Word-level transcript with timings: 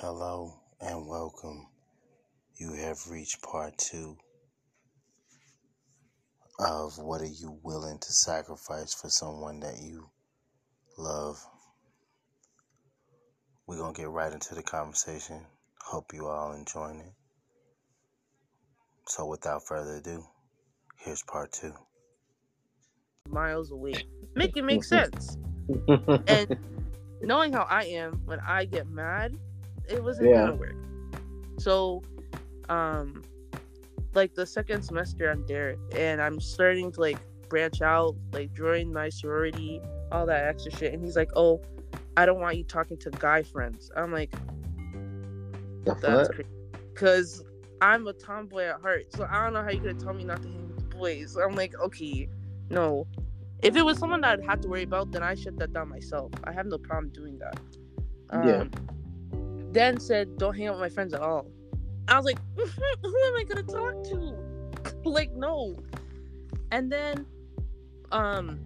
Hello 0.00 0.52
and 0.78 1.08
welcome. 1.08 1.68
You 2.56 2.74
have 2.74 2.98
reached 3.08 3.40
part 3.40 3.78
two 3.78 4.18
of 6.58 6.98
what 6.98 7.22
are 7.22 7.24
you 7.24 7.58
willing 7.62 7.98
to 7.98 8.12
sacrifice 8.12 8.92
for 8.92 9.08
someone 9.08 9.60
that 9.60 9.78
you 9.80 10.10
love. 10.98 11.38
We're 13.66 13.78
going 13.78 13.94
to 13.94 14.00
get 14.02 14.10
right 14.10 14.30
into 14.30 14.54
the 14.54 14.62
conversation. 14.62 15.40
Hope 15.80 16.12
you 16.12 16.26
all 16.26 16.52
enjoying 16.52 17.00
it. 17.00 17.12
So, 19.06 19.24
without 19.24 19.66
further 19.66 19.94
ado, 19.96 20.26
here's 20.98 21.22
part 21.22 21.52
two. 21.52 21.72
miles 23.30 23.70
away. 23.70 23.94
Make 24.34 24.58
it 24.58 24.62
make 24.62 24.84
sense. 24.94 25.38
And 26.26 26.58
knowing 27.22 27.54
how 27.54 27.62
I 27.62 27.84
am, 27.84 28.20
when 28.26 28.40
I 28.40 28.66
get 28.66 28.88
mad, 28.88 29.38
it 29.88 30.02
wasn't 30.02 30.28
Yeah. 30.30 30.46
gonna 30.46 30.56
work. 30.56 30.74
So, 31.58 32.02
um, 32.68 33.22
like 34.14 34.34
the 34.34 34.46
second 34.46 34.82
semester, 34.82 35.30
I'm 35.30 35.46
there, 35.46 35.76
and 35.94 36.20
I'm 36.20 36.40
starting 36.40 36.92
to 36.92 37.00
like 37.00 37.18
branch 37.48 37.82
out, 37.82 38.16
like 38.32 38.52
join 38.54 38.92
my 38.92 39.08
sorority, 39.08 39.80
all 40.12 40.26
that 40.26 40.46
extra 40.46 40.72
shit. 40.72 40.92
And 40.92 41.04
he's 41.04 41.16
like, 41.16 41.30
"Oh, 41.36 41.60
I 42.16 42.26
don't 42.26 42.40
want 42.40 42.56
you 42.56 42.64
talking 42.64 42.96
to 42.98 43.10
guy 43.10 43.42
friends." 43.42 43.90
I'm 43.96 44.12
like, 44.12 44.34
"That's 45.84 46.28
crazy," 46.28 46.48
because 46.92 47.44
I'm 47.80 48.06
a 48.06 48.12
tomboy 48.12 48.64
at 48.64 48.80
heart. 48.80 49.12
So 49.14 49.26
I 49.30 49.44
don't 49.44 49.52
know 49.52 49.62
how 49.62 49.70
you 49.70 49.80
could 49.80 49.98
tell 49.98 50.14
me 50.14 50.24
not 50.24 50.42
to 50.42 50.48
hang 50.48 50.68
with 50.74 50.90
boys. 50.90 51.36
I'm 51.36 51.54
like, 51.54 51.74
okay, 51.78 52.28
no. 52.70 53.06
If 53.62 53.76
it 53.76 53.82
was 53.84 53.98
someone 53.98 54.20
that 54.22 54.38
I'd 54.38 54.44
have 54.44 54.60
to 54.62 54.68
worry 54.68 54.82
about, 54.82 55.12
then 55.12 55.22
I 55.22 55.34
shut 55.34 55.58
that 55.58 55.72
down 55.72 55.88
myself. 55.88 56.32
I 56.44 56.52
have 56.52 56.66
no 56.66 56.78
problem 56.78 57.10
doing 57.10 57.38
that. 57.38 57.58
Yeah. 58.32 58.64
Then 59.76 60.00
said, 60.00 60.38
don't 60.38 60.56
hang 60.56 60.68
out 60.68 60.72
with 60.74 60.80
my 60.80 60.88
friends 60.88 61.12
at 61.12 61.20
all. 61.20 61.46
I 62.08 62.16
was 62.16 62.24
like, 62.24 62.38
who 62.56 62.62
am 62.64 63.36
I 63.36 63.44
gonna 63.46 63.62
talk 63.62 64.02
to? 64.04 64.34
like, 65.04 65.32
no. 65.32 65.76
And 66.72 66.90
then, 66.90 67.26
um, 68.10 68.58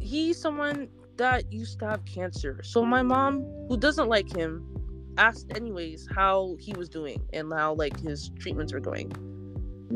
he's 0.00 0.40
someone 0.40 0.88
that 1.16 1.52
used 1.52 1.80
to 1.80 1.86
have 1.86 2.04
cancer. 2.04 2.60
So 2.62 2.84
my 2.84 3.02
mom, 3.02 3.42
who 3.68 3.76
doesn't 3.76 4.08
like 4.08 4.32
him, 4.32 4.64
asked 5.18 5.50
anyways 5.56 6.08
how 6.14 6.56
he 6.60 6.72
was 6.74 6.88
doing 6.88 7.20
and 7.32 7.52
how 7.52 7.74
like 7.74 7.98
his 8.00 8.30
treatments 8.38 8.72
were 8.72 8.80
going 8.80 9.12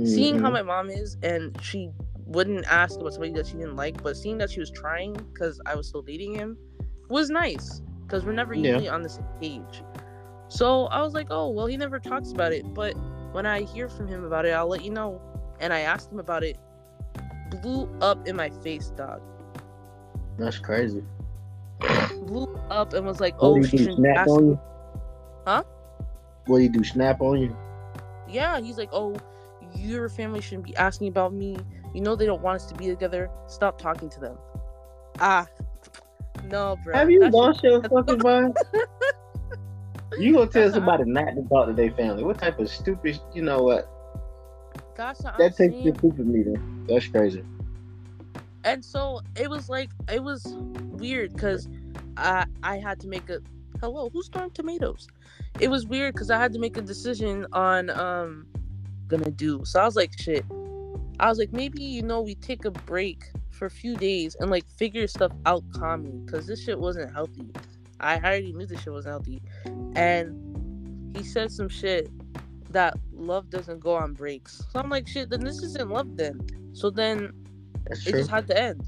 seeing 0.04 0.38
how 0.38 0.48
Mhm. 0.48 0.52
my 0.52 0.62
mom 0.62 0.90
is 0.90 1.16
and 1.24 1.60
she 1.60 1.90
wouldn't 2.26 2.64
ask 2.66 3.00
about 3.00 3.12
somebody 3.14 3.32
that 3.32 3.46
she 3.48 3.54
didn't 3.54 3.74
like 3.74 4.00
but 4.00 4.16
seeing 4.16 4.38
that 4.38 4.48
she 4.48 4.60
was 4.60 4.70
trying 4.70 5.14
because 5.32 5.60
i 5.66 5.74
was 5.74 5.88
still 5.88 6.02
dating 6.02 6.34
him 6.34 6.56
was 7.08 7.30
nice 7.30 7.82
because 8.08 8.24
we're 8.24 8.32
never 8.32 8.54
Yeah. 8.54 8.72
usually 8.72 8.88
on 8.88 9.02
the 9.02 9.08
same 9.10 9.26
page 9.40 9.84
so 10.48 10.86
i 10.86 11.02
was 11.02 11.14
like 11.14 11.28
oh 11.30 11.50
well 11.50 11.66
he 11.66 11.76
never 11.76 12.00
talks 12.00 12.32
about 12.32 12.52
it 12.52 12.64
but 12.74 12.94
when 13.32 13.46
i 13.46 13.62
hear 13.62 13.88
from 13.88 14.08
him 14.08 14.24
about 14.24 14.46
it 14.46 14.50
i'll 14.52 14.68
let 14.68 14.82
you 14.82 14.90
know 14.90 15.20
and 15.60 15.72
i 15.74 15.80
asked 15.80 16.10
him 16.10 16.18
about 16.18 16.42
it 16.42 16.58
blew 17.50 17.88
up 18.00 18.26
in 18.26 18.36
my 18.36 18.50
face 18.50 18.90
dog 18.96 19.20
That's 20.38 20.58
crazy. 20.58 21.04
blew 22.26 22.46
up 22.70 22.94
and 22.94 23.06
was 23.06 23.20
like 23.20 23.34
oh 23.40 23.56
you 23.56 23.94
Snap 23.94 24.26
on 24.28 24.46
you? 24.48 24.60
Huh? 25.46 25.62
What 26.46 26.58
do 26.58 26.62
you 26.64 26.70
do? 26.72 26.84
Snap 26.84 27.20
on 27.20 27.40
you? 27.40 27.56
yeah 28.28 28.60
he's 28.60 28.78
like 28.78 28.90
oh 28.92 29.16
your 29.74 30.08
family 30.08 30.40
shouldn't 30.40 30.64
be 30.64 30.76
asking 30.76 31.08
about 31.08 31.32
me 31.32 31.56
you 31.94 32.00
know 32.00 32.14
they 32.16 32.26
don't 32.26 32.42
want 32.42 32.56
us 32.56 32.66
to 32.66 32.74
be 32.74 32.86
together 32.86 33.30
stop 33.46 33.78
talking 33.78 34.08
to 34.08 34.20
them 34.20 34.36
ah 35.20 35.46
no 36.50 36.76
bro 36.84 36.94
Have 36.94 37.10
you 37.10 37.20
that 37.20 37.32
lost 37.32 37.62
your 37.62 37.82
fucking 37.82 38.20
mind? 38.22 38.56
You 40.18 40.32
gonna 40.32 40.50
tell 40.50 40.72
somebody 40.72 41.04
not 41.06 41.34
to 41.36 41.42
talk 41.48 41.68
to 41.68 41.74
their 41.74 41.92
family? 41.92 42.24
What 42.24 42.38
type 42.38 42.58
of 42.58 42.68
stupid? 42.68 43.20
You 43.34 43.42
know 43.42 43.62
what? 43.62 43.88
that's 44.96 45.20
what 45.22 45.38
That 45.38 45.54
takes 45.56 45.74
the 45.74 45.94
stupid 45.96 46.26
meeting. 46.26 46.86
That's 46.88 47.06
crazy. 47.06 47.44
and 48.64 48.84
so 48.84 49.20
it 49.36 49.48
was 49.48 49.68
like 49.68 49.90
it 50.10 50.22
was 50.22 50.56
weird 50.92 51.34
because 51.34 51.68
I 52.16 52.46
I 52.64 52.78
had 52.78 52.98
to 53.00 53.06
make 53.08 53.30
a 53.30 53.40
hello 53.80 54.10
who's 54.10 54.28
throwing 54.28 54.50
tomatoes. 54.50 55.06
It 55.60 55.68
was 55.68 55.86
weird 55.86 56.14
because 56.14 56.30
I 56.30 56.38
had 56.38 56.52
to 56.54 56.58
make 56.58 56.76
a 56.76 56.82
decision 56.82 57.46
on 57.52 57.90
um 57.90 58.46
gonna 59.06 59.30
do. 59.30 59.64
So 59.64 59.80
I 59.80 59.84
was 59.84 59.94
like 59.94 60.18
shit. 60.18 60.44
I 61.20 61.28
was 61.28 61.38
like 61.38 61.52
maybe 61.52 61.82
you 61.82 62.02
know 62.02 62.22
we 62.22 62.34
take 62.34 62.64
a 62.64 62.72
break 62.72 63.30
for 63.58 63.66
a 63.66 63.70
few 63.70 63.96
days 63.96 64.36
and 64.40 64.50
like 64.50 64.64
figure 64.70 65.06
stuff 65.06 65.32
out 65.44 65.64
calmly 65.72 66.12
because 66.24 66.46
this 66.46 66.62
shit 66.64 66.78
wasn't 66.78 67.12
healthy. 67.12 67.50
I 68.00 68.16
already 68.18 68.52
knew 68.52 68.64
this 68.66 68.80
shit 68.80 68.92
wasn't 68.92 69.12
healthy, 69.12 69.42
and 69.96 71.16
he 71.16 71.24
said 71.24 71.50
some 71.50 71.68
shit 71.68 72.10
that 72.70 72.96
love 73.12 73.50
doesn't 73.50 73.80
go 73.80 73.94
on 73.94 74.12
breaks. 74.12 74.62
So 74.70 74.78
I'm 74.78 74.88
like 74.88 75.08
shit. 75.08 75.30
Then 75.30 75.40
this 75.40 75.62
isn't 75.62 75.90
love 75.90 76.16
then. 76.16 76.40
So 76.72 76.90
then 76.90 77.32
That's 77.86 78.06
it 78.06 78.10
true. 78.12 78.20
just 78.20 78.30
had 78.30 78.46
to 78.48 78.58
end. 78.60 78.82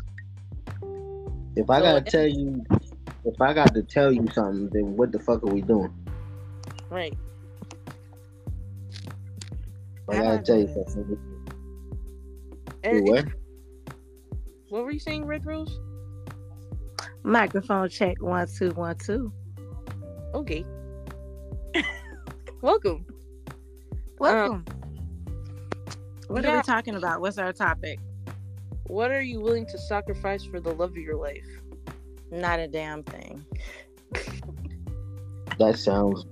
If 1.57 1.69
I 1.69 1.79
So- 1.81 1.85
gotta 1.85 2.03
tell 2.03 2.27
you, 2.27 2.65
if 3.25 3.41
I 3.41 3.53
got 3.53 3.75
to 3.75 3.83
tell 3.83 4.13
you 4.13 4.27
something, 4.33 4.69
then 4.73 4.97
what 4.97 5.11
the 5.13 5.19
fuck 5.19 5.43
are 5.43 5.53
we 5.53 5.63
doing? 5.63 5.93
Right. 6.89 7.17
I 10.09 10.17
gotta 10.23 10.43
tell 10.43 10.59
you 10.59 10.69
something. 10.69 11.19
And 12.85 13.09
what? 13.09 13.27
What 14.71 14.85
were 14.85 14.91
you 14.91 15.01
saying, 15.01 15.27
Red 15.27 15.45
Rose? 15.45 15.79
Microphone 17.23 17.89
check 17.89 18.23
one 18.23 18.47
two 18.49 18.71
one 18.71 18.97
two. 18.97 19.33
Okay. 20.35 20.65
Welcome. 22.63 23.05
Welcome. 24.19 24.65
Um, 24.69 25.95
what 26.29 26.45
are 26.45 26.57
we 26.57 26.63
talking 26.63 26.95
about? 26.95 27.21
What's 27.21 27.39
our 27.39 27.53
topic? 27.53 27.99
What 28.87 29.11
are 29.11 29.23
you 29.23 29.41
willing 29.41 29.67
to 29.67 29.79
sacrifice 29.79 30.45
for 30.45 30.61
the 30.61 30.73
love 30.73 30.91
of 30.91 30.97
your 30.97 31.17
life? 31.17 31.47
Not 32.31 32.61
a 32.61 32.69
damn 32.69 33.03
thing. 33.03 33.45
That 35.59 35.79
sounds 35.79 36.27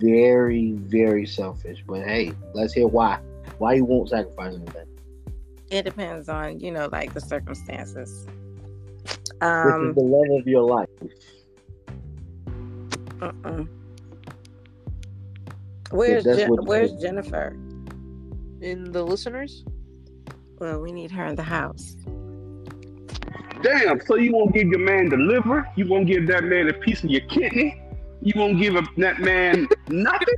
very, 0.00 0.72
very 0.72 1.26
selfish. 1.26 1.82
But 1.86 2.04
hey, 2.04 2.32
let's 2.54 2.72
hear 2.72 2.86
why. 2.86 3.20
Why 3.58 3.74
you 3.74 3.84
won't 3.84 4.10
sacrifice 4.10 4.54
anything? 4.54 4.86
It 5.70 5.84
depends 5.84 6.28
on 6.28 6.60
you 6.60 6.70
know 6.70 6.88
like 6.90 7.14
the 7.14 7.20
circumstances. 7.20 8.26
Which 9.02 9.12
is 9.12 9.32
Um. 9.40 9.94
the 9.94 10.02
love 10.02 10.40
of 10.40 10.46
your 10.46 10.62
life. 10.62 10.88
uh-uh. 13.22 13.64
Where's 15.90 16.24
that's 16.24 16.38
Jen- 16.38 16.50
what- 16.50 16.66
Where's 16.66 16.92
Jennifer? 16.94 17.56
In 18.60 18.92
the 18.92 19.02
listeners? 19.02 19.64
Well, 20.58 20.80
we 20.80 20.92
need 20.92 21.10
her 21.10 21.24
in 21.26 21.34
the 21.36 21.42
house. 21.42 21.96
Damn, 23.62 24.00
so 24.02 24.16
you 24.16 24.32
won't 24.32 24.54
give 24.54 24.68
your 24.68 24.78
man 24.78 25.08
the 25.08 25.16
liver? 25.16 25.66
You 25.76 25.86
won't 25.88 26.06
give 26.06 26.26
that 26.28 26.44
man 26.44 26.68
a 26.68 26.72
piece 26.72 27.02
of 27.04 27.10
your 27.10 27.20
kidney? 27.22 27.80
You 28.22 28.32
won't 28.36 28.58
give 28.60 28.74
a, 28.76 28.82
that 28.98 29.18
man 29.20 29.66
nothing? 29.88 30.34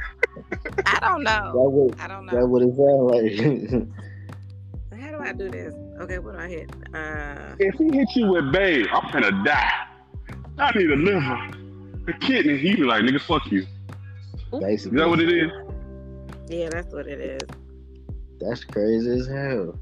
I 0.86 0.98
don't 1.00 1.22
know. 1.24 1.30
That 1.30 1.54
know. 1.54 1.68
would 1.70 2.00
I 2.00 2.06
don't 2.08 2.26
know. 2.26 2.32
that 2.40 2.46
would 2.46 2.62
it 2.62 2.76
sound 2.76 3.82
like. 3.82 3.88
How 5.32 5.38
do 5.38 5.46
I 5.46 5.48
do 5.48 5.56
this? 5.56 5.74
Okay, 5.98 6.18
what 6.18 6.34
do 6.34 6.40
I 6.40 6.48
hit? 6.48 6.70
Uh. 6.94 7.56
If 7.58 7.76
he 7.76 7.96
hit 7.96 8.08
you 8.14 8.26
with, 8.26 8.52
babe, 8.52 8.86
I'm 8.92 9.10
gonna 9.10 9.42
die. 9.42 9.86
I 10.58 10.70
need 10.76 10.90
a 10.90 10.96
liver, 10.96 11.50
a 12.06 12.12
kidney. 12.20 12.58
He 12.58 12.76
be 12.76 12.82
like, 12.82 13.02
nigga, 13.02 13.18
fuck 13.18 13.50
you. 13.50 13.66
Is 14.52 14.84
that 14.84 15.08
what 15.08 15.20
it 15.20 15.32
is? 15.32 15.50
Yeah, 16.48 16.68
that's 16.68 16.92
what 16.92 17.06
it 17.06 17.18
is. 17.18 17.48
That's 18.40 18.62
crazy 18.64 19.10
as 19.10 19.26
hell. 19.26 19.78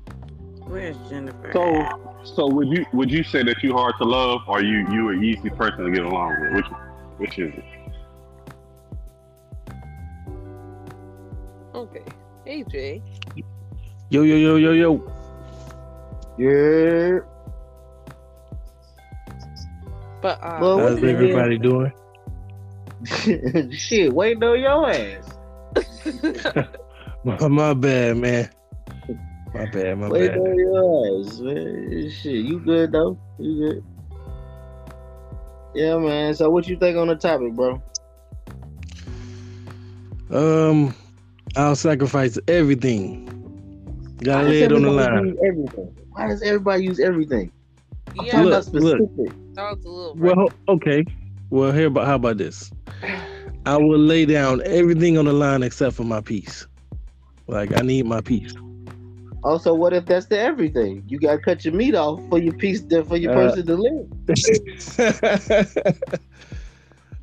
Where's 0.68 0.96
Jennifer? 1.08 1.50
So, 1.52 2.22
so 2.22 2.46
would 2.46 2.68
you 2.68 2.86
would 2.92 3.10
you 3.10 3.24
say 3.24 3.42
that 3.42 3.60
you 3.64 3.72
hard 3.72 3.94
to 3.98 4.04
love, 4.04 4.42
or 4.46 4.62
you 4.62 4.86
you 4.92 5.08
an 5.08 5.24
easy 5.24 5.50
person 5.50 5.84
to 5.84 5.90
get 5.90 6.04
along 6.04 6.40
with? 6.40 6.52
Which 6.52 6.66
which 7.18 7.38
is 7.40 7.52
it? 7.54 7.64
Okay. 11.74 12.04
AJ. 12.46 13.02
Yo, 14.10 14.22
yo, 14.22 14.36
yo, 14.36 14.56
yo, 14.56 14.72
yo. 14.72 15.19
Yeah. 16.40 17.18
But 20.22 20.42
um 20.42 20.60
Well, 20.60 20.76
what 20.78 20.88
How's 20.92 21.00
the 21.02 21.10
everybody 21.10 21.58
doing? 21.58 21.92
Shit, 23.72 24.10
waiting 24.10 24.42
on 24.44 24.58
your 24.58 24.90
ass. 24.90 25.36
My, 27.24 27.48
my 27.48 27.74
bad, 27.74 28.16
man. 28.16 28.48
My 29.52 29.66
bad, 29.66 29.98
my 29.98 30.08
Waiting 30.08 30.28
bad. 30.30 30.38
on 30.38 30.58
your 30.58 31.20
ass, 31.20 31.38
man. 31.40 32.10
Shit, 32.10 32.46
you 32.46 32.58
good 32.60 32.92
though? 32.92 33.18
You 33.38 33.58
good? 33.58 33.84
Yeah, 35.74 35.98
man. 35.98 36.32
So, 36.32 36.48
what 36.48 36.66
you 36.66 36.78
think 36.78 36.96
on 36.96 37.08
the 37.08 37.16
topic, 37.16 37.52
bro? 37.52 37.82
Um, 40.30 40.94
I'll 41.54 41.76
sacrifice 41.76 42.38
everything. 42.48 43.39
Gotta 44.22 44.42
Why 44.42 44.48
lay 44.48 44.60
does 44.60 44.62
it 44.62 44.72
on 44.72 44.82
the 44.82 44.90
everybody 44.90 44.90
line. 44.90 45.24
use 45.26 45.36
everything? 45.46 45.94
Why 46.10 46.28
does 46.28 46.42
everybody 46.42 46.84
use 46.84 47.00
everything? 47.00 47.52
I'm 48.18 48.26
yeah, 48.26 48.32
talking 48.32 48.44
Look, 48.44 48.52
about 48.52 48.64
specific. 48.64 49.00
look. 49.00 49.00
a 49.56 49.74
little 49.88 50.14
Well, 50.14 50.48
okay. 50.68 51.04
Well, 51.50 51.72
here 51.72 51.86
about 51.86 52.06
how 52.06 52.16
about 52.16 52.38
this? 52.38 52.70
I 53.66 53.76
will 53.76 53.98
lay 53.98 54.24
down 54.26 54.62
everything 54.64 55.18
on 55.18 55.24
the 55.26 55.32
line 55.32 55.62
except 55.62 55.96
for 55.96 56.04
my 56.04 56.20
piece. 56.20 56.66
Like 57.46 57.72
I 57.76 57.82
need 57.82 58.06
my 58.06 58.20
piece. 58.20 58.54
Also, 59.42 59.74
what 59.74 59.92
if 59.92 60.06
that's 60.06 60.26
the 60.26 60.38
everything? 60.38 61.02
You 61.06 61.18
gotta 61.18 61.38
cut 61.38 61.64
your 61.64 61.74
meat 61.74 61.94
off 61.94 62.20
for 62.28 62.38
your 62.38 62.54
piece 62.54 62.82
to, 62.86 63.04
for 63.04 63.16
your 63.16 63.30
Uh, 63.30 63.32
person 63.32 63.66
to 63.66 63.76
live. 63.76 64.06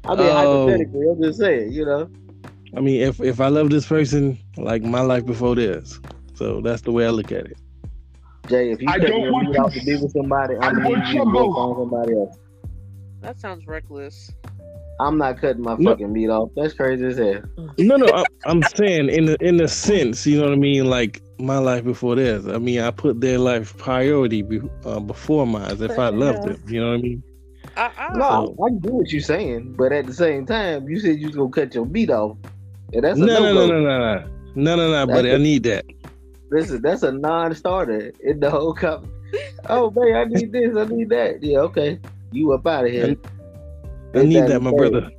I 0.08 0.16
mean, 0.16 0.32
Oh. 0.32 0.32
hypothetically, 0.32 1.08
I'm 1.12 1.22
just 1.22 1.40
saying, 1.40 1.72
you 1.72 1.86
know. 1.86 2.10
I 2.76 2.82
mean, 2.82 3.02
if 3.02 3.20
if 3.22 3.40
I 3.42 3.48
love 3.48 3.70
this 3.70 3.88
person, 3.88 4.38
like 4.58 4.84
my 4.84 5.02
life 5.02 5.26
before 5.26 5.56
theirs. 5.56 6.00
So 6.38 6.62
that's 6.62 6.82
the 6.84 6.92
way 6.92 7.06
I 7.06 7.10
look 7.10 7.32
at 7.32 7.46
it. 7.46 7.58
Jay, 8.48 8.72
if 8.72 8.82
you 8.82 8.88
I 8.88 8.98
cut 9.00 9.08
don't 9.08 9.22
your 9.24 9.32
want 9.34 9.48
meat 9.50 9.56
to- 9.56 9.62
off 9.62 9.74
to 9.74 9.86
be 9.86 9.98
with 9.98 10.12
somebody, 10.12 10.56
I 10.56 10.68
I'm 10.68 10.76
gonna 10.76 10.90
want 10.90 11.04
need 11.06 11.14
you 11.14 11.20
to 11.20 11.26
go 11.26 11.32
goat. 11.32 11.56
find 11.56 11.76
somebody 11.92 12.14
else. 12.14 12.38
That 13.22 13.40
sounds 13.40 13.68
reckless. 13.68 14.32
I'm 15.00 15.18
not 15.18 15.40
cutting 15.40 15.62
my 15.62 15.76
No. 15.78 15.92
fucking 15.92 16.12
meat 16.14 16.30
off. 16.30 16.50
That's 16.56 16.74
crazy 16.74 17.06
as 17.06 17.18
hell. 17.18 17.42
No, 17.78 17.98
no, 17.98 18.08
I, 18.14 18.24
I'm 18.46 18.64
saying 18.76 19.10
in 19.10 19.26
the 19.26 19.38
in 19.46 19.58
the 19.58 19.68
sense, 19.68 20.26
you 20.26 20.38
know 20.40 20.46
what 20.46 20.54
I 20.54 20.58
mean, 20.58 20.86
like 20.86 21.22
my 21.40 21.58
life 21.60 21.84
before 21.84 22.16
theirs. 22.16 22.48
I 22.48 22.58
mean, 22.58 22.80
I 22.80 22.90
put 22.92 23.22
their 23.22 23.38
life 23.38 23.78
priority 23.78 24.42
be, 24.42 24.62
uh, 24.86 25.00
before 25.00 25.46
mine 25.46 25.78
if 25.82 26.00
I 26.00 26.10
loved 26.10 26.44
them. 26.48 26.64
You 26.68 26.80
know 26.82 26.88
what 26.92 27.00
I 27.00 27.02
mean? 27.02 27.24
I, 27.76 27.92
I, 27.98 28.18
No, 28.18 28.56
Oh. 28.58 28.64
I, 28.64 28.66
I 28.68 28.70
get 28.80 28.92
what 28.92 29.12
you're 29.12 29.22
saying, 29.22 29.76
but 29.78 29.92
at 29.92 30.08
the 30.08 30.14
same 30.14 30.46
time, 30.48 30.88
you 30.88 31.00
said 31.00 31.20
you 31.20 31.28
was 31.28 31.36
gonna 31.36 31.50
cut 31.52 31.76
your 31.76 31.86
meat 31.86 32.10
off. 32.10 32.38
And 32.94 33.04
that's 33.04 33.20
a 33.20 33.26
No, 33.26 33.40
no, 33.40 33.54
no, 33.54 33.68
no, 33.68 33.68
no, 33.68 33.82
no, 33.82 34.00
no, 34.16 34.26
no, 34.56 34.76
no, 34.78 34.92
no, 34.92 35.06
buddy. 35.14 35.32
I 35.32 35.38
need 35.38 35.64
that. 35.64 35.86
Listen, 36.50 36.82
that's 36.82 37.04
a 37.04 37.12
non-starter 37.12 38.14
in 38.22 38.40
the 38.40 38.50
whole 38.50 38.74
cup. 38.74 39.06
Oh 39.68 39.92
man, 39.92 40.16
I 40.16 40.24
need 40.26 40.52
this, 40.52 40.76
I 40.76 40.86
need 40.86 41.10
that. 41.10 41.44
Yeah, 41.44 41.60
okay. 41.60 42.00
You 42.32 42.54
up 42.54 42.66
out 42.66 42.86
of 42.86 42.92
here. 42.92 43.16
I 44.14 44.20
Ain't 44.20 44.30
need 44.30 44.48
that 44.48 44.48
that, 44.48 44.62
my 44.62 44.72
brother. 44.72 45.10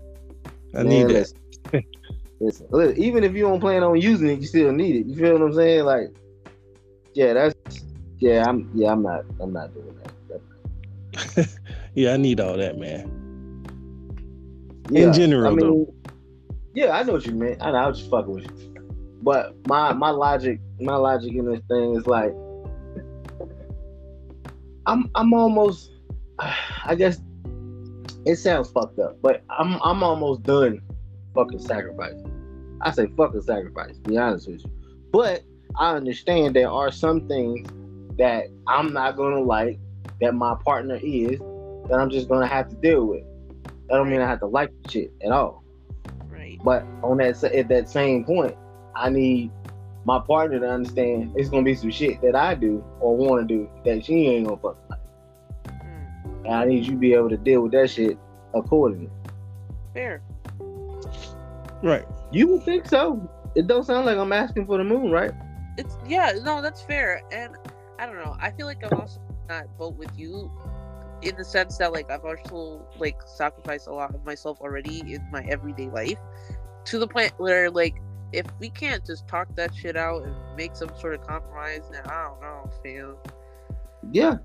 I 0.75 0.83
Man, 0.83 0.87
need 0.87 1.09
that. 1.09 1.33
Listen, 1.73 1.87
listen, 2.41 2.67
look, 2.71 2.97
even 2.97 3.25
if 3.25 3.35
you 3.35 3.43
don't 3.43 3.61
plan 3.61 3.83
on 3.83 4.01
using 4.01 4.29
it, 4.29 4.41
you 4.41 4.47
still 4.47 4.73
need 4.73 4.97
it. 4.97 5.07
You 5.07 5.17
feel 5.17 5.35
what 5.35 5.43
I'm 5.43 5.55
saying? 5.55 5.85
Like, 5.85 6.15
yeah, 7.15 7.35
that's 7.35 7.85
yeah, 8.19 8.45
I'm 8.47 8.71
yeah, 8.75 8.93
I'm 8.93 9.03
not 9.03 9.25
I'm 9.41 9.53
not 9.53 9.75
doing 9.75 9.95
that. 9.99 11.49
Yeah, 11.95 12.13
I 12.13 12.17
need 12.17 12.39
all 12.39 12.57
that, 12.57 12.79
man. 12.79 13.11
Yeah, 14.89 15.07
In 15.07 15.13
general, 15.15 15.53
I 15.53 15.55
mean, 15.55 15.87
though. 15.87 15.95
Yeah, 16.75 16.93
I 16.93 17.03
know 17.03 17.15
what 17.15 17.27
you 17.27 17.33
meant. 17.33 17.61
I 17.61 17.73
know 17.73 17.79
I 17.79 17.87
was 17.89 17.99
just 17.99 18.11
fucking 18.11 18.31
with 18.33 18.45
you. 18.45 18.75
But 19.21 19.57
my 19.67 19.93
my 19.93 20.11
logic, 20.11 20.61
my 20.81 20.97
logic 20.97 21.33
in 21.35 21.45
this 21.47 21.61
thing 21.69 21.95
is 21.97 22.07
like 22.07 22.33
I'm 24.87 25.11
I'm 25.15 25.35
almost 25.35 25.91
I 26.39 26.95
guess 26.97 27.21
it 28.25 28.37
sounds 28.37 28.71
fucked 28.71 28.99
up, 28.99 29.17
but 29.23 29.43
I'm 29.51 29.79
I'm 29.83 30.03
almost 30.03 30.43
done 30.43 30.81
fucking 31.35 31.59
sacrifice. 31.61 32.15
I 32.81 32.91
say 32.93 33.07
fucking 33.17 33.43
sacrifice, 33.43 33.97
to 33.97 34.11
be 34.11 34.19
honest 34.19 34.49
with 34.49 34.65
you. 34.65 34.71
But 35.13 35.43
I 35.77 35.95
understand 35.95 36.55
there 36.55 36.71
are 36.71 36.91
some 36.91 37.27
things 37.29 37.69
that 38.19 38.47
I'm 38.67 38.93
not 38.93 39.17
gonna 39.17 39.41
like 39.41 39.79
that 40.21 40.35
my 40.35 40.57
partner 40.65 40.99
is 41.03 41.39
that 41.89 41.99
I'm 41.99 42.11
just 42.11 42.29
gonna 42.29 42.47
have 42.47 42.69
to 42.69 42.77
deal 42.77 43.05
with. 43.05 43.23
That 43.89 43.97
don't 43.97 44.11
mean 44.11 44.21
I 44.21 44.29
have 44.29 44.41
to 44.41 44.47
like 44.47 44.71
shit 44.89 45.13
at 45.25 45.33
all. 45.33 45.65
right. 46.31 46.59
But 46.65 46.85
on 47.03 47.19
that 47.19 47.43
at 47.45 47.69
that 47.69 47.89
same 47.89 48.25
point, 48.25 48.55
I 48.95 49.11
need 49.11 49.51
my 50.09 50.19
partner 50.21 50.59
to 50.59 50.67
understand 50.67 51.33
it's 51.37 51.51
gonna 51.51 51.63
be 51.63 51.75
some 51.75 51.91
shit 51.91 52.19
that 52.23 52.35
I 52.35 52.55
do 52.55 52.83
or 52.99 53.15
want 53.15 53.47
to 53.47 53.55
do 53.55 53.69
that 53.85 54.05
she 54.07 54.27
ain't 54.27 54.47
gonna 54.47 54.57
fuck 54.57 54.79
like. 54.89 55.01
Mm, 55.67 56.45
And 56.47 56.55
I 56.55 56.65
need 56.65 56.87
you 56.87 56.93
to 56.93 56.99
be 56.99 57.13
able 57.13 57.29
to 57.29 57.37
deal 57.37 57.61
with 57.61 57.73
that 57.73 57.91
shit 57.91 58.17
accordingly. 58.55 59.11
fair. 59.93 60.23
Right. 61.83 62.07
You 62.33 62.49
would 62.49 62.63
think 62.63 62.87
so. 62.89 63.31
It 63.55 63.67
don't 63.67 63.85
sound 63.85 64.07
like 64.07 64.17
I'm 64.17 64.33
asking 64.33 64.65
for 64.67 64.79
the 64.79 64.85
moon, 64.85 65.11
right? 65.11 65.33
It's 65.77 65.97
yeah, 66.07 66.33
no, 66.43 66.63
that's 66.63 66.81
fair. 66.83 67.21
And 67.31 67.55
I 67.99 68.07
don't 68.07 68.17
know. 68.17 68.35
I 68.41 68.51
feel 68.51 68.67
like 68.67 68.83
I'm 68.83 68.99
also 68.99 69.21
not 69.49 69.65
vote 69.79 69.97
with 69.97 70.11
you 70.19 70.51
in 71.21 71.37
the 71.37 71.45
sense 71.45 71.77
that 71.79 71.93
like 71.93 72.11
I've 72.11 72.25
also 72.25 72.83
like 72.99 73.17
sacrificed 73.27 73.87
a 73.89 73.93
lot 73.93 74.15
of 74.15 74.25
myself 74.25 74.59
already 74.63 75.01
in 75.01 75.23
my 75.31 75.43
everyday 75.49 75.91
life 75.91 76.19
to 76.87 76.99
the 76.99 77.07
point 77.07 77.33
where 77.37 77.71
like 77.71 78.01
if 78.33 78.47
we 78.59 78.71
can't 78.71 79.05
just 79.05 79.27
talk 79.27 79.55
that 79.57 79.75
shit 79.75 79.97
out 79.97 80.25
and 80.25 80.35
make 80.57 80.77
some 80.77 80.91
sort 80.99 81.15
of 81.15 81.27
compromise, 81.27 81.83
then 81.91 82.03
I 82.07 82.25
don't 82.25 82.41
know, 82.41 82.71
fam. 82.83 83.17
Yeah. 84.13 84.37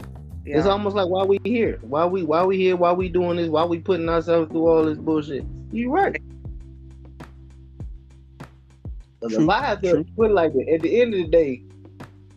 Yeah. 0.45 0.57
It's 0.57 0.67
almost 0.67 0.95
like 0.95 1.07
why 1.07 1.23
we 1.23 1.39
here? 1.45 1.79
Why 1.81 2.05
we 2.05 2.23
why 2.23 2.43
we 2.43 2.57
here? 2.57 2.75
Why 2.75 2.91
we 2.91 3.07
doing 3.07 3.37
this? 3.37 3.47
Why 3.47 3.63
we 3.63 3.79
putting 3.79 4.09
ourselves 4.09 4.51
through 4.51 4.67
all 4.67 4.83
this 4.85 4.97
bullshit? 4.97 5.45
You 5.71 5.89
right. 5.89 6.21
But 9.21 9.31
True, 9.31 9.43
if 9.43 9.49
I 9.49 9.65
have 9.65 9.81
to 9.83 10.05
put 10.17 10.31
it 10.31 10.33
like 10.33 10.51
that, 10.51 10.67
at 10.67 10.81
the 10.81 11.01
end 11.01 11.13
of 11.13 11.21
the 11.21 11.27
day, 11.27 11.63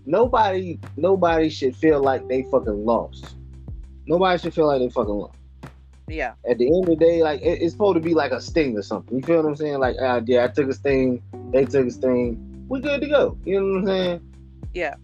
nobody 0.05 0.79
nobody 0.97 1.49
should 1.49 1.75
feel 1.75 2.01
like 2.01 2.29
they 2.29 2.45
fucking 2.45 2.85
lost. 2.85 3.35
Nobody 4.07 4.39
should 4.39 4.55
feel 4.55 4.69
like 4.69 4.81
they 4.81 4.91
fucking 4.91 5.13
lost. 5.13 5.36
Yeah. 6.09 6.35
At 6.49 6.59
the 6.59 6.67
end 6.67 6.85
of 6.89 6.91
the 6.91 6.97
day, 6.97 7.23
like 7.23 7.41
it- 7.43 7.63
it's 7.63 7.73
supposed 7.73 7.97
to 7.97 8.01
be 8.01 8.15
like 8.15 8.33
a 8.33 8.41
sting 8.41 8.77
or 8.77 8.83
something. 8.83 9.17
You 9.17 9.23
feel 9.23 9.37
what 9.43 9.47
I'm 9.47 9.57
saying? 9.57 9.79
Like, 9.79 9.97
ah, 10.01 10.21
yeah, 10.25 10.45
I 10.45 10.49
took 10.49 10.69
a 10.69 10.75
sting, 10.75 11.23
they 11.53 11.65
took 11.65 11.87
a 11.87 11.91
sting, 11.91 12.65
we 12.69 12.81
good 12.81 13.01
to 13.01 13.09
go. 13.09 13.37
You 13.45 13.61
know 13.61 13.67
what 13.67 13.79
I'm 13.81 13.87
saying? 13.87 14.33
Yeah. 14.75 14.95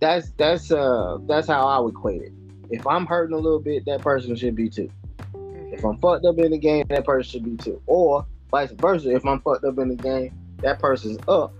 That's 0.00 0.30
that's 0.32 0.72
uh 0.72 1.18
that's 1.26 1.46
how 1.46 1.66
I 1.66 1.78
would 1.78 1.94
equate 1.94 2.22
it. 2.22 2.32
If 2.70 2.86
I'm 2.86 3.06
hurting 3.06 3.34
a 3.36 3.38
little 3.38 3.60
bit, 3.60 3.84
that 3.86 4.00
person 4.00 4.34
should 4.34 4.56
be 4.56 4.68
too. 4.68 4.90
Mhm. 5.34 5.72
If 5.72 5.84
I'm 5.84 5.96
fucked 5.98 6.24
up 6.24 6.38
in 6.38 6.50
the 6.50 6.58
game, 6.58 6.84
that 6.88 7.04
person 7.04 7.30
should 7.30 7.44
be 7.44 7.56
too. 7.56 7.80
Or 7.86 8.26
vice 8.50 8.72
versa, 8.72 9.10
if 9.14 9.24
I'm 9.24 9.40
fucked 9.40 9.64
up 9.64 9.78
in 9.78 9.88
the 9.88 9.94
game, 9.94 10.32
that 10.62 10.80
person's 10.80 11.18
up 11.28 11.52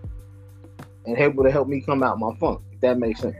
and 1.06 1.16
able 1.18 1.44
to 1.44 1.50
help 1.50 1.68
me 1.68 1.80
come 1.80 2.02
out 2.02 2.18
my 2.18 2.34
funk. 2.36 2.60
If 2.72 2.80
that 2.80 2.98
makes 2.98 3.20
sense. 3.20 3.36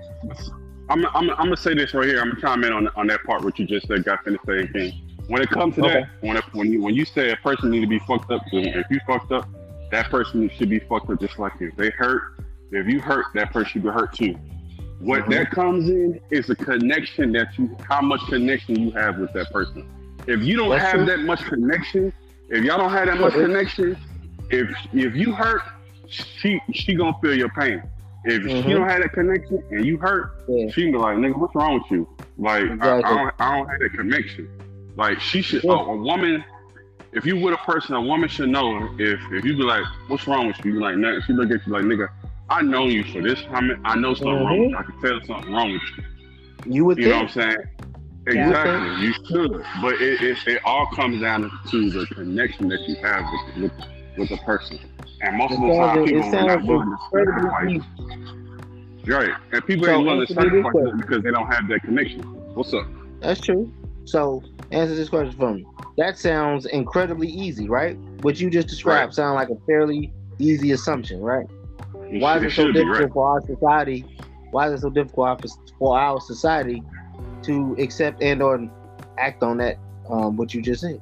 I'm, 0.89 1.07
I'm, 1.07 1.31
I'm 1.31 1.37
gonna 1.37 1.57
say 1.57 1.75
this 1.75 1.95
right 1.95 2.07
here. 2.07 2.21
I'm 2.21 2.31
gonna 2.31 2.41
chime 2.41 2.65
in 2.65 2.73
on 2.73 2.89
on 2.97 3.07
that 3.09 3.23
part 3.25 3.43
what 3.43 3.59
you 3.59 3.67
just 3.67 3.87
said. 3.87 4.05
Got 4.05 4.25
finished 4.25 4.45
saying 4.47 4.69
King. 4.73 4.93
When 5.29 5.41
it 5.41 5.49
comes 5.51 5.77
to 5.77 5.85
Okay. 5.85 6.01
that, 6.01 6.09
when 6.21 6.37
it, 6.37 6.45
when 6.53 6.71
you 6.73 6.83
when 6.83 6.95
you 6.95 7.05
say 7.05 7.31
a 7.31 7.37
person 7.37 7.71
need 7.71 7.81
to 7.81 7.87
be 7.87 8.01
fucked 8.01 8.31
up, 8.31 8.43
if 8.53 8.87
you 8.91 9.01
fucked 9.07 9.33
up, 9.33 9.49
that 9.91 10.11
person 10.11 10.51
should 10.51 10.69
be 10.69 10.81
fucked 10.81 11.09
up 11.11 11.21
just 11.21 11.39
like 11.39 11.53
you. 11.61 11.69
If 11.69 11.77
they 11.77 11.91
hurt, 11.91 12.23
if 12.73 12.87
you 12.89 13.01
hurt, 13.01 13.27
that 13.35 13.53
person 13.53 13.71
should 13.71 13.83
be 13.85 13.89
hurt 13.91 14.13
too. 14.13 14.35
What 14.99 15.25
Mhm. 15.25 15.31
that 15.31 15.51
comes 15.51 15.89
in 15.89 16.21
is 16.31 16.51
a 16.51 16.55
connection 16.57 17.33
that 17.33 17.57
you, 17.59 17.77
how 17.89 18.01
much 18.01 18.21
connection 18.29 18.79
you 18.81 18.91
have 18.93 19.19
with 19.19 19.33
that 19.33 19.51
person. 19.53 19.85
If 20.27 20.43
you 20.43 20.57
don't 20.57 20.71
That's 20.71 20.85
have 20.85 20.95
true. 20.97 21.05
that 21.07 21.21
much 21.21 21.45
connection, 21.45 22.13
if 22.49 22.65
y'all 22.65 22.79
don't 22.79 22.91
have 22.91 23.07
that 23.07 23.19
much 23.19 23.33
connection, 23.35 23.97
if 24.51 24.69
if 24.93 25.15
you 25.17 25.33
hurt, 25.33 25.63
she 26.09 26.61
she 26.73 26.95
gonna 26.95 27.17
feel 27.23 27.35
your 27.37 27.49
pain. 27.51 27.83
If 28.25 28.43
Mhm. 28.43 28.63
she 28.65 28.73
don't 28.73 28.89
have 28.89 29.03
that 29.03 29.13
connection 29.13 29.63
and 29.71 29.85
you 29.85 29.97
hurt, 29.99 30.31
Yeah. 30.49 30.71
she 30.71 30.83
can 30.83 30.93
be 30.93 30.99
like, 30.99 31.17
nigga, 31.17 31.37
what's 31.39 31.55
wrong 31.55 31.75
with 31.75 31.91
you? 31.91 32.09
Like, 32.39 32.63
I, 32.65 32.73
Exactly. 32.73 33.05
I, 33.05 33.15
don't, 33.17 33.35
I 33.41 33.57
don't 33.59 33.69
have 33.69 33.81
that 33.81 33.93
connection. 33.93 34.49
Like, 34.97 35.21
she 35.21 35.43
should, 35.43 35.65
Yeah. 35.65 35.73
a, 35.73 35.75
a 35.77 35.97
woman, 35.97 36.45
if 37.13 37.27
you 37.27 37.37
with 37.37 37.55
a 37.55 37.59
person, 37.59 37.95
a 37.95 38.01
woman 38.01 38.29
should 38.29 38.49
know 38.49 38.89
if 38.99 39.21
if 39.33 39.45
you 39.45 39.57
be 39.57 39.63
like, 39.65 39.85
what's 40.09 40.27
wrong 40.27 40.47
with 40.47 40.57
you? 40.65 40.75
You 40.75 40.81
like, 40.81 40.97
nah, 40.97 41.21
she 41.27 41.33
look 41.33 41.51
at 41.51 41.67
you 41.67 41.73
like, 41.73 41.83
nigga, 41.85 42.09
I 42.49 42.63
know 42.63 42.87
you 42.87 43.05
for 43.05 43.21
this 43.23 43.43
time. 43.45 43.81
I 43.85 43.97
know 43.97 44.15
something 44.15 44.35
wrong 44.35 44.61
with 44.61 44.71
you. 44.71 44.77
I 44.77 44.83
can 44.83 45.01
tell 45.01 45.21
something 45.27 45.53
wrong 45.53 45.73
with 45.73 45.83
you. 45.97 46.75
You 46.75 46.85
would 46.85 46.99
You 46.99 47.09
know 47.09 47.17
what 47.17 47.23
I'm 47.23 47.29
saying? 47.29 47.57
Yeah. 48.29 48.49
Exactly. 48.49 49.07
You 49.07 49.13
should. 49.27 49.65
But 49.83 49.95
it, 50.01 50.23
it, 50.23 50.39
it 50.47 50.61
all 50.65 50.87
comes 50.95 51.21
down 51.21 51.51
to 51.71 51.91
the 51.91 52.07
connection 52.15 52.69
that 52.69 52.81
you 52.87 52.95
have 53.03 53.25
with, 53.57 53.63
with, 53.65 53.73
with 54.17 54.29
the 54.29 54.37
person. 54.39 54.79
And 55.23 55.37
most 55.37 55.53
It 55.53 55.57
of 55.57 55.61
the 55.63 55.77
time, 55.79 56.05
people 56.05 56.19
are 56.21 56.33
not 56.33 56.49
sounds 56.49 56.67
willing 56.69 56.91
to 56.91 56.97
sacrifice. 57.13 57.83
Right. 59.07 59.35
And 59.53 59.67
people 59.67 59.87
So, 59.87 59.93
ain't 59.95 60.07
willing 60.07 60.27
to 60.27 60.33
answer 60.33 60.35
me 60.35 60.51
this 60.51 60.63
sacrifice 60.63 60.73
question. 60.73 60.89
it 60.89 61.07
because 61.07 61.23
they 61.23 61.31
don't 61.31 61.47
have 61.53 61.69
that 61.69 61.81
connection. 61.83 62.23
What's 62.55 62.75
up? 62.75 62.87
That's 63.21 63.41
true. 63.41 63.73
So 64.05 64.43
answer 64.73 64.95
this 64.95 65.09
question 65.09 65.33
for 65.39 65.55
me. 65.55 65.65
That 65.99 66.19
sounds 66.19 66.67
incredibly 66.67 67.29
easy, 67.29 67.69
right? 67.69 67.97
What 68.21 68.41
you 68.41 68.51
just 68.51 68.69
described 68.69 69.09
Right. 69.11 69.15
sound 69.15 69.35
like 69.37 69.49
a 69.49 69.57
fairly 69.67 70.13
easy 70.39 70.73
assumption, 70.73 71.21
right? 71.21 71.47
Why 71.93 72.39
is 72.39 72.43
it 72.45 72.53
so 72.53 72.73
difficult 72.73 73.01
right? 73.01 73.13
for 73.13 73.29
our 73.29 73.41
society? 73.43 74.07
Why 74.51 74.69
is 74.69 74.75
it 74.75 74.83
so 74.83 74.91
difficult 74.91 75.41
for- 75.41 75.49
for 75.79 75.99
our 75.99 76.21
society 76.21 76.83
to 77.45 77.77
accept 77.79 78.23
and 78.23 78.43
or 78.43 78.69
act 79.19 79.43
on 79.43 79.59
that? 79.59 79.77
Um, 80.11 80.37
what 80.37 80.53
you 80.53 80.61
just 80.63 80.81
said. 80.81 81.01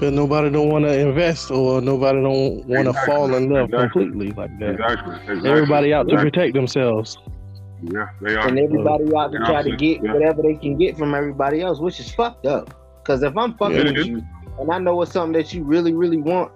Because 0.00 0.14
nobody 0.14 0.48
don't 0.48 0.70
want 0.70 0.86
to 0.86 0.98
invest 0.98 1.50
or 1.50 1.82
nobody 1.82 2.22
don't 2.22 2.64
want 2.66 2.84
to 2.84 2.88
Exactly. 2.88 3.14
fall 3.14 3.34
in 3.34 3.50
love 3.50 3.68
Exactly. 3.68 4.04
completely 4.06 4.32
like 4.32 4.58
that. 4.58 4.70
Exactly. 4.70 5.14
exactly. 5.14 5.50
Everybody 5.50 5.92
out 5.92 6.08
to 6.08 6.16
protect 6.16 6.54
themselves. 6.54 7.18
Yeah, 7.82 8.08
they 8.22 8.34
are. 8.34 8.48
and 8.48 8.58
everybody 8.58 9.14
out 9.14 9.30
to 9.32 9.38
Yeah, 9.38 9.44
try 9.44 9.62
to 9.62 9.76
get 9.76 10.02
Yeah. 10.02 10.14
whatever 10.14 10.40
they 10.40 10.54
can 10.54 10.78
get 10.78 10.96
from 10.96 11.14
everybody 11.14 11.60
else, 11.60 11.80
which 11.80 12.00
is 12.00 12.10
fucked 12.14 12.46
up. 12.46 12.72
Because 13.02 13.22
if 13.22 13.36
I'm 13.36 13.52
fucking 13.58 13.76
Yeah, 13.76 13.84
with 13.84 13.96
is. 13.98 14.06
you 14.08 14.22
and 14.58 14.70
I 14.72 14.78
know 14.78 15.02
it's 15.02 15.12
something 15.12 15.34
that 15.34 15.52
you 15.52 15.64
really, 15.64 15.92
really 15.92 16.16
want, 16.16 16.50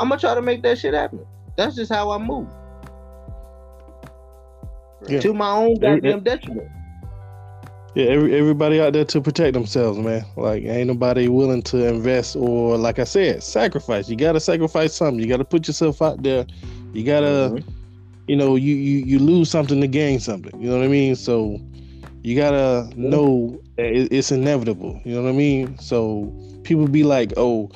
I'm 0.00 0.08
gonna 0.08 0.18
try 0.18 0.34
to 0.34 0.40
make 0.40 0.62
that 0.62 0.78
shit 0.78 0.94
happen. 0.94 1.20
That's 1.58 1.76
just 1.76 1.92
how 1.92 2.10
I 2.10 2.16
move. 2.16 2.48
Yeah. 5.06 5.20
To 5.20 5.34
my 5.34 5.50
own 5.50 5.76
Yeah, 5.82 5.96
goddamn 5.96 6.20
detriment. 6.20 6.68
Yeah, 7.96 8.08
every, 8.08 8.38
everybody 8.38 8.78
out 8.78 8.92
there 8.92 9.06
to 9.06 9.22
protect 9.22 9.54
themselves, 9.54 9.98
man. 9.98 10.22
Like 10.36 10.64
ain't 10.64 10.88
nobody 10.88 11.28
willing 11.28 11.62
to 11.62 11.86
invest 11.86 12.36
or 12.36 12.76
like 12.76 12.98
I 12.98 13.04
said, 13.04 13.42
sacrifice. 13.42 14.10
You 14.10 14.16
gotta 14.16 14.38
sacrifice 14.38 14.94
something. 14.94 15.18
You 15.18 15.26
gotta 15.26 15.46
put 15.46 15.66
yourself 15.66 16.02
out 16.02 16.22
there. 16.22 16.44
You 16.92 17.04
gotta 17.04 17.54
Mhm. 17.54 17.64
you 18.28 18.36
know, 18.36 18.54
you, 18.56 18.74
you 18.74 18.98
you 18.98 19.18
lose 19.18 19.50
something 19.50 19.80
to 19.80 19.86
gain 19.86 20.20
something. 20.20 20.60
You 20.60 20.68
know 20.68 20.76
what 20.76 20.84
I 20.84 20.88
mean? 20.88 21.16
So 21.16 21.58
you 22.22 22.36
gotta 22.36 22.90
know 22.96 23.62
that 23.78 23.86
it, 23.86 24.12
it's 24.12 24.30
inevitable. 24.30 25.00
You 25.06 25.14
know 25.14 25.22
what 25.22 25.30
I 25.30 25.32
mean? 25.32 25.78
So 25.78 26.30
people 26.64 26.88
be 26.88 27.02
like, 27.02 27.32
"Oh, 27.38 27.70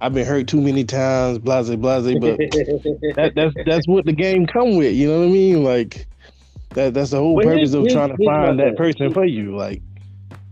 I've 0.00 0.14
been 0.14 0.26
hurt 0.26 0.48
too 0.48 0.62
many 0.62 0.84
times," 0.84 1.38
blase 1.38 1.68
blase. 1.76 2.16
But 2.18 2.38
that, 3.16 3.32
that's 3.34 3.54
that's 3.66 3.86
what 3.88 4.06
the 4.06 4.12
game 4.12 4.46
come 4.46 4.76
with. 4.76 4.94
You 4.94 5.08
know 5.08 5.18
what 5.20 5.26
I 5.28 5.32
mean? 5.32 5.64
Like 5.64 6.06
that 6.74 6.94
that's 6.94 7.10
the 7.10 7.18
whole 7.18 7.34
Well, 7.34 7.46
purpose 7.46 7.74
of 7.74 7.88
trying 7.88 8.16
to 8.16 8.24
find 8.24 8.58
that 8.60 8.76
person 8.76 9.12
for 9.12 9.24
you. 9.24 9.56
Like 9.56 9.82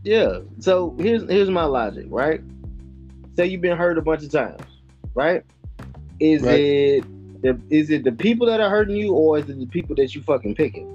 Yeah. 0.02 0.41
So 0.61 0.97
here's 0.99 1.29
here's 1.29 1.50
my 1.50 1.64
logic, 1.64 2.07
right? 2.09 2.41
Say 3.37 3.47
you've 3.47 3.61
been 3.62 3.76
hurt 3.76 3.99
a 3.99 4.02
bunch 4.02 4.23
of 4.23 4.31
times, 4.31 4.62
right? 5.14 5.43
Is 6.21 6.43
Right. 6.43 6.61
it 6.61 7.05
the 7.43 7.61
is 7.71 7.91
it 7.91 8.05
the 8.05 8.12
people 8.12 8.47
that 8.47 8.61
are 8.61 8.71
hurting 8.71 8.97
you, 8.97 9.12
or 9.14 9.38
is 9.38 9.49
it 9.49 9.59
the 9.59 9.67
people 9.67 9.95
that 9.97 10.14
you 10.14 10.23
fucking 10.23 10.55
picking? 10.55 10.88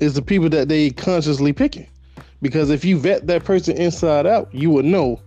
it's 0.00 0.14
the 0.14 0.22
people 0.22 0.48
that 0.48 0.68
they 0.68 0.90
consciously 0.90 1.52
picking. 1.52 1.86
Because 2.42 2.70
if 2.70 2.84
you 2.84 2.98
vet 2.98 3.26
that 3.26 3.44
person 3.44 3.76
inside 3.76 4.26
out, 4.26 4.52
you 4.54 4.70
would 4.70 4.86
know 4.86 5.20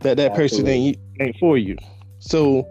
that 0.00 0.16
that 0.16 0.34
person 0.34 0.66
ain't 0.66 0.96
ain't 1.20 1.36
for 1.38 1.58
you. 1.58 1.76
So 2.20 2.66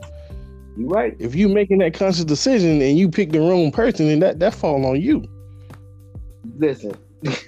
You 0.75 0.88
right? 0.89 1.15
if 1.20 1.36
you 1.36 1.48
making 1.48 1.77
that 1.80 1.94
conscious 1.94 2.25
decision 2.25 2.82
and 2.82 2.98
you 2.98 3.10
pick 3.10 3.32
the 3.32 3.39
wrong 3.39 3.72
person, 3.72 4.08
then 4.08 4.20
that 4.20 4.39
that 4.39 4.53
fall 4.56 4.86
on 4.86 5.00
you. 5.00 5.24
Listen. 6.57 6.93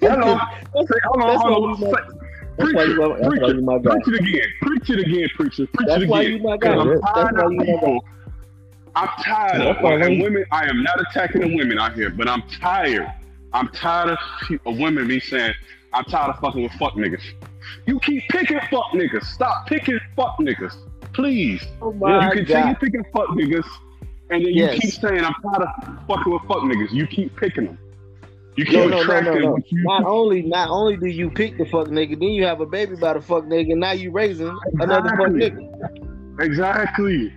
Hold 0.01 0.11
on. 0.23 0.39
That's, 0.73 0.87
Say, 0.87 0.95
hold 1.05 1.21
on, 1.21 1.27
that's 1.27 1.41
hold 1.41 1.63
why 1.63 1.69
on. 1.71 1.79
you 1.79 1.85
my, 1.85 1.91
Say- 1.91 2.17
that's 2.57 2.73
why 2.73 2.83
you 2.83 2.95
my, 2.95 3.19
that's 3.19 3.41
why 3.41 3.47
you 3.49 3.61
my 3.61 3.77
guy. 3.79 3.91
Preach 3.99 4.07
it 4.07 4.21
again. 4.21 4.47
Preach 4.61 4.89
it 4.89 4.99
again, 4.99 5.29
preacher. 5.35 5.67
Preach 5.73 5.87
That's 5.89 6.03
it 6.03 6.09
why 6.09 6.21
again. 6.21 6.37
you 6.37 6.43
my 6.43 6.57
'Cause 6.57 6.75
guy. 6.75 6.79
I'm 6.81 6.87
That's 6.87 7.01
tired 7.13 7.35
why 7.35 7.43
of 7.45 7.51
you 7.51 7.57
my 7.57 7.65
guy. 7.65 7.71
people. 7.73 8.05
I'm 8.95 9.09
tired 9.23 9.61
of 9.61 9.83
why 9.83 9.93
and 9.95 10.21
women. 10.21 10.45
I 10.51 10.69
am 10.69 10.81
not 10.83 11.01
attacking 11.01 11.41
the 11.41 11.53
women 11.55 11.77
out 11.77 11.93
here, 11.95 12.09
but 12.09 12.29
I'm 12.29 12.41
tired. 12.43 13.11
I'm 13.51 13.67
tired 13.69 14.11
of, 14.11 14.17
pe- 14.47 14.57
of 14.65 14.77
women 14.79 15.07
be 15.07 15.19
saying, 15.19 15.53
I'm 15.93 16.05
tired 16.05 16.29
of 16.29 16.39
fucking 16.39 16.63
with 16.63 16.71
fuck 16.73 16.93
niggas. 16.93 17.21
You 17.85 17.99
keep 17.99 18.23
picking 18.29 18.59
fuck 18.71 18.85
niggas. 18.93 19.23
Stop 19.25 19.67
picking 19.67 19.99
fuck 20.15 20.37
niggas. 20.39 20.73
Please. 21.13 21.61
Oh 21.81 21.91
my 21.93 22.25
you 22.27 22.31
continue 22.31 22.63
god. 22.73 22.79
picking 22.79 23.03
fuck 23.13 23.27
niggas, 23.29 23.65
and 24.29 24.45
then 24.45 24.53
you 24.53 24.63
Yes. 24.65 24.79
keep 24.79 24.93
saying, 24.93 25.23
I'm 25.25 25.33
tired 25.43 25.63
of 25.67 26.07
fucking 26.07 26.31
with 26.31 26.41
fuck 26.43 26.59
niggas. 26.59 26.91
You 26.93 27.05
keep 27.07 27.35
picking 27.35 27.65
them. 27.65 27.77
You 28.57 28.63
keep 28.65 28.73
No, 28.75 28.87
no, 28.87 29.03
no, 29.03 29.19
no, 29.21 29.33
no. 29.33 29.57
you 29.67 29.83
Not 29.83 30.05
only, 30.05 30.41
not 30.43 30.69
only 30.69 30.95
do 30.95 31.07
you 31.07 31.29
pick 31.29 31.57
the 31.57 31.65
fuck 31.65 31.87
nigga, 31.87 32.11
then 32.17 32.29
you 32.29 32.45
have 32.45 32.61
a 32.61 32.65
baby 32.65 32.95
by 32.95 33.13
the 33.13 33.21
fuck 33.21 33.43
nigga. 33.45 33.71
and 33.71 33.81
Now 33.81 33.91
you 33.91 34.11
raising 34.11 34.57
another 34.79 35.09
fuck 35.09 35.27
nigga. 35.29 36.39
Exactly. 36.39 37.33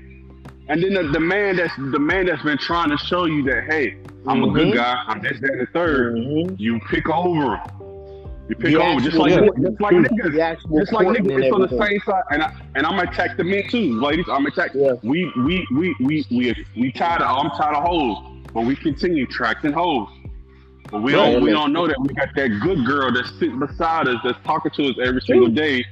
And 0.68 0.82
then 0.82 0.94
the, 0.94 1.02
the 1.12 1.20
man 1.20 1.56
that's 1.56 1.75
the 1.76 1.98
man 1.98 2.26
that's 2.26 2.42
been 2.42 2.58
trying 2.58 2.90
to 2.90 2.98
show 2.98 3.25
you 3.25 3.42
that 3.44 3.64
hey, 3.68 3.96
I'm 4.26 4.44
a 4.44 4.50
good 4.50 4.68
Mhm. 4.68 4.75
guy, 4.75 5.02
I'm 5.06 5.22
this, 5.22 5.40
that, 5.40 5.50
and 5.50 5.60
the 5.62 5.66
3rd 5.72 6.14
Mhm. 6.16 6.54
You 6.58 6.78
pick 6.90 7.08
over 7.08 7.56
him. 7.56 7.60
You 8.48 8.54
pick 8.56 8.72
The 8.72 8.76
over 8.76 9.00
just 9.00 9.16
like 9.16 9.32
just 9.32 9.80
like 9.80 9.94
niggas. 9.94 10.58
Just 10.78 10.92
like 10.92 11.06
niggas, 11.08 11.42
it's 11.44 11.52
on 11.54 11.60
the 11.62 11.68
same 11.68 12.00
side, 12.06 12.22
and 12.30 12.42
I 12.42 12.52
and 12.76 12.87
I'm 12.87 12.96
gonna 12.96 13.10
attack 13.10 13.37
the 13.37 13.44
men 13.44 13.62
too, 13.70 13.98
ladies. 14.00 14.26
I'm 14.28 14.44
gonna 14.44 14.48
attack. 14.48 14.70
Yeah. 14.75 14.92
We 15.02 15.30
we 15.37 15.66
we 15.75 15.94
we 16.00 16.26
we 16.30 16.54
we 16.76 16.92
tired 16.92 17.22
of. 17.22 17.28
I'm 17.44 17.50
tired 17.58 17.76
of 17.76 17.82
hoes, 17.84 18.16
but 18.54 18.64
we 18.64 18.75
continue 18.76 19.25
attracting 19.25 19.72
hoes. 19.72 20.08
But 20.90 21.02
we 21.02 21.12
don't 21.12 21.42
we 21.42 21.50
don't 21.50 21.73
know 21.73 21.87
that 21.87 22.00
we 22.00 22.14
got 22.14 22.35
that 22.35 22.49
good 22.62 22.85
girl 22.87 23.12
that's 23.12 23.30
sitting 23.38 23.59
beside 23.59 24.09
us, 24.09 24.16
that's 24.25 24.38
talking 24.45 24.71
to 24.73 24.88
us 24.88 24.97
every 25.02 25.21
single 25.21 25.49
day, 25.49 25.85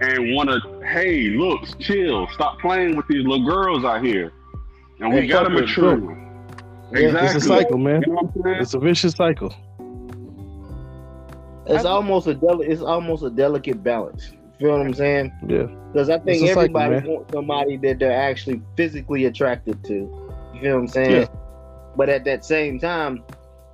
and 0.00 0.34
wanna 0.34 0.60
hey, 0.84 1.30
look, 1.30 1.60
chill, 1.80 2.28
stop 2.28 2.58
playing 2.60 2.96
with 2.96 3.06
these 3.08 3.24
little 3.24 3.46
girls 3.46 3.84
out 3.84 4.04
here, 4.04 4.32
and 5.00 5.12
we 5.12 5.20
Yeah, 5.20 5.26
gotta 5.26 5.50
mature. 5.50 5.98
Yeah. 5.98 6.18
Exactly. 7.06 7.36
It's 7.36 7.44
a 7.46 7.48
cycle, 7.48 7.78
man. 7.78 8.02
You 8.06 8.12
know 8.12 8.20
what 8.20 8.46
I'm? 8.46 8.60
It's 8.60 8.74
a 8.74 8.78
vicious 8.78 9.14
cycle. 9.14 9.54
It's 11.66 11.84
almost 11.86 12.26
a 12.26 12.34
deli- 12.34 12.66
It's 12.66 12.82
almost 12.82 13.22
a 13.22 13.30
delicate 13.30 13.82
balance. 13.82 14.32
You 14.58 14.66
feel 14.68 14.78
what 14.78 14.86
I'm 14.86 14.94
saying? 14.94 15.32
Yeah. 15.48 15.66
Because 15.92 16.10
I 16.10 16.18
think 16.18 16.42
It's 16.42 16.50
a 16.50 16.54
cycle, 16.54 16.78
everybody 16.78 17.08
wants 17.08 17.32
somebody 17.32 17.76
that 17.78 17.98
they're 17.98 18.12
actually 18.12 18.60
physically 18.76 19.24
attracted 19.24 19.82
to. 19.84 19.94
You 20.54 20.60
feel 20.60 20.74
what 20.74 20.80
I'm 20.80 20.88
saying? 20.88 21.22
Yeah. 21.22 21.26
But 21.96 22.08
at 22.08 22.24
that 22.24 22.44
same 22.44 22.78
time, 22.78 23.22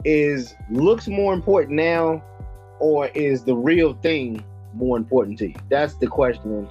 is 0.04 0.54
looks 0.70 1.08
more 1.08 1.34
important 1.34 1.72
now, 1.76 2.22
or 2.80 3.08
is 3.08 3.44
the 3.44 3.54
real 3.54 3.94
thing 3.94 4.44
more 4.74 4.96
important 4.96 5.38
to 5.38 5.48
you? 5.48 5.54
That's 5.70 5.94
the 5.94 6.06
question 6.06 6.68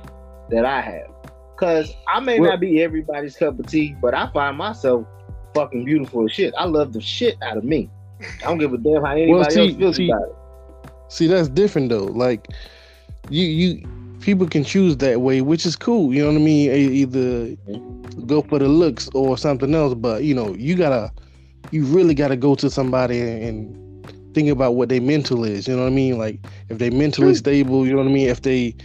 that 0.49 0.65
I 0.65 0.81
have. 0.81 1.07
Because 1.55 1.91
I 2.07 2.19
may 2.19 2.39
Well- 2.39 2.51
not 2.51 2.59
be 2.59 2.81
everybody's 2.81 3.35
cup 3.35 3.59
of 3.59 3.67
tea, 3.67 3.95
but 4.01 4.13
I 4.13 4.29
find 4.31 4.57
myself 4.57 5.05
fucking 5.53 5.85
beautiful 5.85 6.25
as 6.25 6.31
shit. 6.31 6.53
I 6.57 6.65
love 6.65 6.93
the 6.93 7.01
shit 7.01 7.35
out 7.41 7.57
of 7.57 7.63
me. 7.63 7.89
I 8.21 8.47
don't 8.47 8.57
give 8.59 8.73
a 8.73 8.77
damn 8.77 9.03
how 9.03 9.11
anybody 9.13 9.53
see- 9.53 9.61
else 9.61 9.75
feels 9.75 9.95
see, 9.95 10.09
about 10.09 10.23
it. 10.29 10.35
See, 11.09 11.27
that's 11.27 11.49
different 11.49 11.89
though. 11.89 12.05
Like 12.05 12.47
you 13.29 13.45
you 13.45 13.87
people 14.21 14.47
can 14.47 14.63
choose 14.63 14.97
that 14.97 15.21
way, 15.21 15.41
which 15.41 15.65
is 15.65 15.75
cool. 15.75 16.13
You 16.13 16.23
know 16.23 16.31
what 16.31 16.39
I 16.39 16.43
mean? 16.43 16.71
Either 16.71 17.55
go 18.25 18.41
for 18.41 18.59
the 18.59 18.67
looks 18.67 19.09
or 19.13 19.37
something 19.37 19.73
else, 19.73 19.93
but 19.93 20.23
you 20.23 20.33
know, 20.35 20.53
you 20.55 20.75
gotta 20.75 21.11
you 21.71 21.85
really 21.85 22.13
gotta 22.13 22.35
go 22.35 22.55
to 22.55 22.69
somebody 22.69 23.19
and, 23.21 23.75
think 24.33 24.49
about 24.49 24.75
what 24.75 24.87
their 24.87 25.01
mental 25.01 25.43
is. 25.43 25.67
You 25.67 25.75
know 25.75 25.81
what 25.81 25.87
I 25.87 25.95
mean? 25.95 26.19
Like 26.19 26.39
if 26.69 26.77
they 26.77 26.91
mentally 26.91 27.33
stable, 27.33 27.87
you 27.87 27.93
know 27.93 28.03
what 28.03 28.07
I 28.07 28.11
mean? 28.11 28.29
If 28.29 28.43
they 28.43 28.75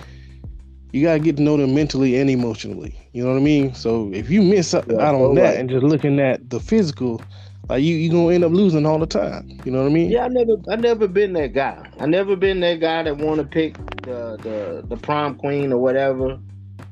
you 0.93 1.03
gotta 1.03 1.19
get 1.19 1.37
to 1.37 1.43
know 1.43 1.59
them 1.59 1.75
mentally 1.75 2.19
and 2.19 2.31
emotionally. 2.31 2.99
You 3.12 3.23
know 3.23 3.33
what 3.33 3.37
I 3.37 3.43
mean? 3.43 3.75
So 3.75 4.11
if 4.15 4.31
you 4.31 4.41
miss 4.41 4.73
out 4.73 4.87
Yeah, 4.89 5.11
on 5.12 5.35
that 5.35 5.43
right. 5.43 5.59
and 5.59 5.69
just 5.69 5.83
looking 5.83 6.21
at 6.21 6.49
the 6.49 6.59
physical, 6.59 7.21
like 7.69 7.83
you 7.83 7.97
you 7.97 8.11
gonna 8.11 8.33
end 8.33 8.45
up 8.45 8.53
losing 8.53 8.87
all 8.87 8.99
the 8.99 9.07
time. 9.07 9.61
You 9.67 9.73
know 9.73 9.83
what 9.83 9.91
I 9.91 9.93
mean? 9.93 10.11
Yeah, 10.11 10.25
I 10.25 10.29
never, 10.29 10.57
I 10.71 10.77
never 10.77 11.07
been 11.07 11.35
that 11.35 11.53
guy. 11.53 11.87
I 12.01 12.07
never 12.07 12.35
been 12.35 12.61
that 12.61 12.81
guy 12.81 13.03
that 13.03 13.19
want 13.19 13.41
to 13.41 13.47
pick 13.47 13.75
the, 14.05 14.39
the 14.43 14.85
the 14.89 14.97
prom 14.97 15.35
queen 15.35 15.71
or 15.71 15.79
whatever. 15.79 16.39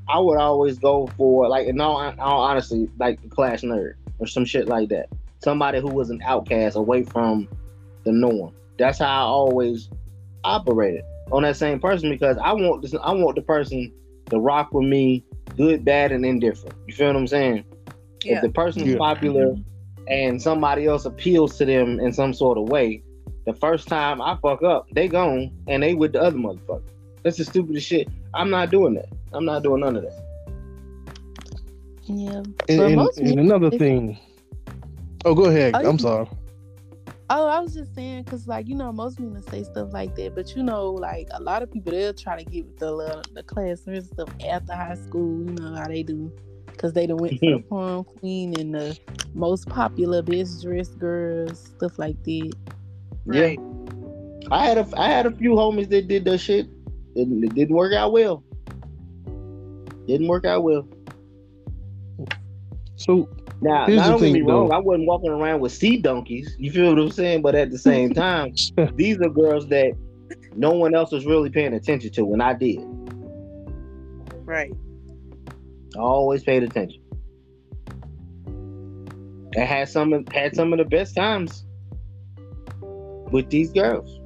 I 0.07 0.19
would 0.19 0.39
always 0.39 0.79
go 0.79 1.07
for 1.17 1.49
like, 1.49 1.67
in 1.67 1.81
all, 1.81 1.97
all 2.19 2.43
honesty, 2.43 2.91
like 2.99 3.23
the 3.23 3.29
class 3.29 3.63
nerd 3.63 3.95
or 4.19 4.27
some 4.27 4.45
shit 4.45 4.67
like 4.67 4.89
that. 4.91 5.09
Somebody 5.43 5.81
who 5.81 5.89
was 5.89 6.11
an 6.11 6.21
outcast 6.25 6.77
away 6.77 7.03
from 7.05 7.49
the 8.05 8.13
norm. 8.13 8.55
That's 8.79 8.99
how 8.99 9.07
I 9.07 9.21
always 9.23 9.89
operated 10.45 11.03
on 11.33 11.43
that 11.43 11.57
same 11.57 11.81
person 11.81 12.11
because 12.11 12.37
I 12.43 12.53
want 12.53 12.83
this. 12.83 12.95
I 12.95 13.13
want 13.13 13.37
the 13.37 13.43
person 13.43 13.93
to 14.31 14.39
rock 14.39 14.73
with 14.73 14.87
me, 14.87 15.25
good, 15.57 15.85
bad, 15.85 16.13
and 16.13 16.25
indifferent. 16.25 16.75
You 16.87 16.95
feel 16.95 17.09
what 17.09 17.17
I'm 17.17 17.27
saying? 17.27 17.65
Yeah. 18.25 18.37
If 18.37 18.43
the 18.43 18.49
person's 18.51 18.89
Yeah. 18.89 18.99
popular 18.99 19.55
and 20.09 20.41
somebody 20.41 20.87
else 20.87 21.05
appeals 21.05 21.57
to 21.59 21.65
them 21.65 22.01
in 22.01 22.13
some 22.13 22.33
sort 22.35 22.59
of 22.59 22.69
way, 22.69 23.03
the 23.47 23.55
first 23.55 23.89
time 23.89 24.21
I 24.21 24.37
fuck 24.43 24.63
up, 24.63 24.89
they 24.93 25.09
gone 25.09 25.51
and 25.67 25.83
they 25.83 25.95
with 25.95 26.13
the 26.13 26.21
other 26.21 26.37
motherfucker. 26.39 26.83
That's 27.23 27.37
the 27.39 27.45
stupidest 27.45 27.87
shit. 27.87 28.09
I'm 28.35 28.51
not 28.51 28.71
doing 28.71 28.95
that. 28.95 29.09
I'm 29.33 29.45
not 29.45 29.63
doing 29.63 29.81
none 29.81 29.97
of 29.97 30.03
that. 30.03 30.23
Yeah. 32.05 32.43
And, 32.69 32.81
and- 32.81 33.09
and 33.19 33.41
another 33.41 33.67
it's- 33.69 33.79
thing. 33.79 34.19
Oh, 35.25 35.35
go 35.35 35.45
ahead. 35.45 35.75
Oh, 35.77 35.89
I'm 35.89 35.99
sorry. 35.99 36.27
Oh, 37.33 37.47
I 37.47 37.61
was 37.61 37.75
just 37.75 37.95
saying, 37.95 38.25
cause 38.25 38.49
like 38.49 38.67
you 38.67 38.75
know, 38.75 38.91
most 38.93 39.21
women 39.21 39.43
say 39.43 39.62
stuff 39.62 39.93
like 39.93 40.17
that, 40.17 40.35
but 40.35 40.57
you 40.57 40.65
know, 40.65 40.91
like 40.91 41.29
a 41.33 41.41
lot 41.41 41.62
of 41.62 41.71
people 41.71 41.93
they'll 41.93 42.12
try 42.12 42.43
to 42.43 42.50
get 42.50 42.67
with 42.67 42.79
the 42.79 42.91
little, 42.91 43.23
the 43.35 43.43
class 43.45 43.87
and 43.87 44.05
stuff 44.05 44.29
after 44.49 44.75
high 44.75 44.97
school. 44.97 45.45
You 45.47 45.55
know 45.55 45.75
how 45.77 45.87
they 45.87 46.03
do, 46.03 46.33
cause 46.77 46.93
they 46.93 47.07
done 47.07 47.19
went 47.19 47.39
for 47.39 47.47
the 47.47 47.59
prom 47.69 48.03
queen 48.05 48.59
and 48.59 48.75
the 48.75 48.99
most 49.35 49.69
popular 49.69 50.23
best 50.23 50.62
dressed 50.62 50.99
girls, 50.99 51.73
stuff 51.77 51.99
like 51.99 52.21
that. 52.25 52.53
Right. 53.27 53.61
Yeah. 53.61 54.49
I 54.50 54.67
had 54.67 54.79
a 54.79 54.89
I 54.97 55.09
had 55.09 55.27
a 55.27 55.31
few 55.31 55.53
homies 55.53 55.89
that 55.91 56.09
did 56.09 56.25
that 56.25 56.39
shit. 56.39 56.67
and 57.15 57.45
it 57.45 57.55
didn't 57.55 57.77
work 57.77 57.93
out 57.93 58.12
well. 58.12 58.43
Didn't 60.09 60.27
work 60.27 60.45
out 60.45 60.65
well. 60.65 60.89
So 62.97 63.29
Now, 63.62 63.87
Here's 63.87 63.99
not 63.99 64.05
the 64.05 64.11
don't 64.12 64.21
get 64.21 64.26
me 64.26 64.33
thing, 64.40 64.47
wrong, 64.47 64.69
though. 64.69 64.75
I 64.75 64.79
wasn't 64.79 65.07
walking 65.07 65.31
around 65.31 65.61
with 65.61 65.73
sea 65.73 65.99
donkeys. 65.99 66.57
You 66.59 66.71
feel 66.71 66.95
what 66.95 66.99
I'm 66.99 67.11
saying? 67.11 67.43
But 67.43 67.55
at 67.55 67.71
the 67.71 67.79
same 67.79 68.14
time, 68.14 68.55
these 68.95 69.19
are 69.19 69.29
girls 69.29 69.69
that 69.69 69.93
no 70.55 70.73
one 70.73 70.95
else 70.95 71.12
was 71.12 71.26
really 71.26 71.50
paying 71.50 71.75
attention 71.75 72.11
to, 72.12 72.33
and 72.33 72.43
I 72.43 72.55
did. 72.55 72.81
Right. 74.45 74.73
I 75.97 76.00
always 76.00 76.43
paid 76.43 76.62
attention. 76.62 77.02
I 79.57 79.61
had 79.61 79.88
some 79.88 80.12
of 80.12 80.29
had 80.33 80.55
some 80.55 80.73
of 80.73 80.79
the 80.79 80.85
best 80.85 81.17
times 81.17 81.67
with 82.81 83.50
these 83.50 83.73
girls. 83.73 84.19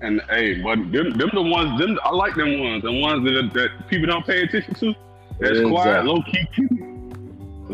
And 0.00 0.20
hey, 0.28 0.60
but 0.60 0.76
them, 0.92 1.16
them 1.16 1.30
the 1.32 1.42
ones, 1.42 1.80
them 1.80 1.98
I 2.04 2.10
like 2.10 2.34
them 2.34 2.60
ones, 2.60 2.82
the 2.82 2.92
ones 2.92 3.24
that 3.24 3.50
that 3.54 3.88
people 3.88 4.06
don't 4.06 4.26
pay 4.26 4.42
attention 4.42 4.74
to. 4.74 4.94
That's 5.40 5.60
quiet, 5.60 6.04
low 6.04 6.22
key, 6.22 6.46
cute, 6.54 6.70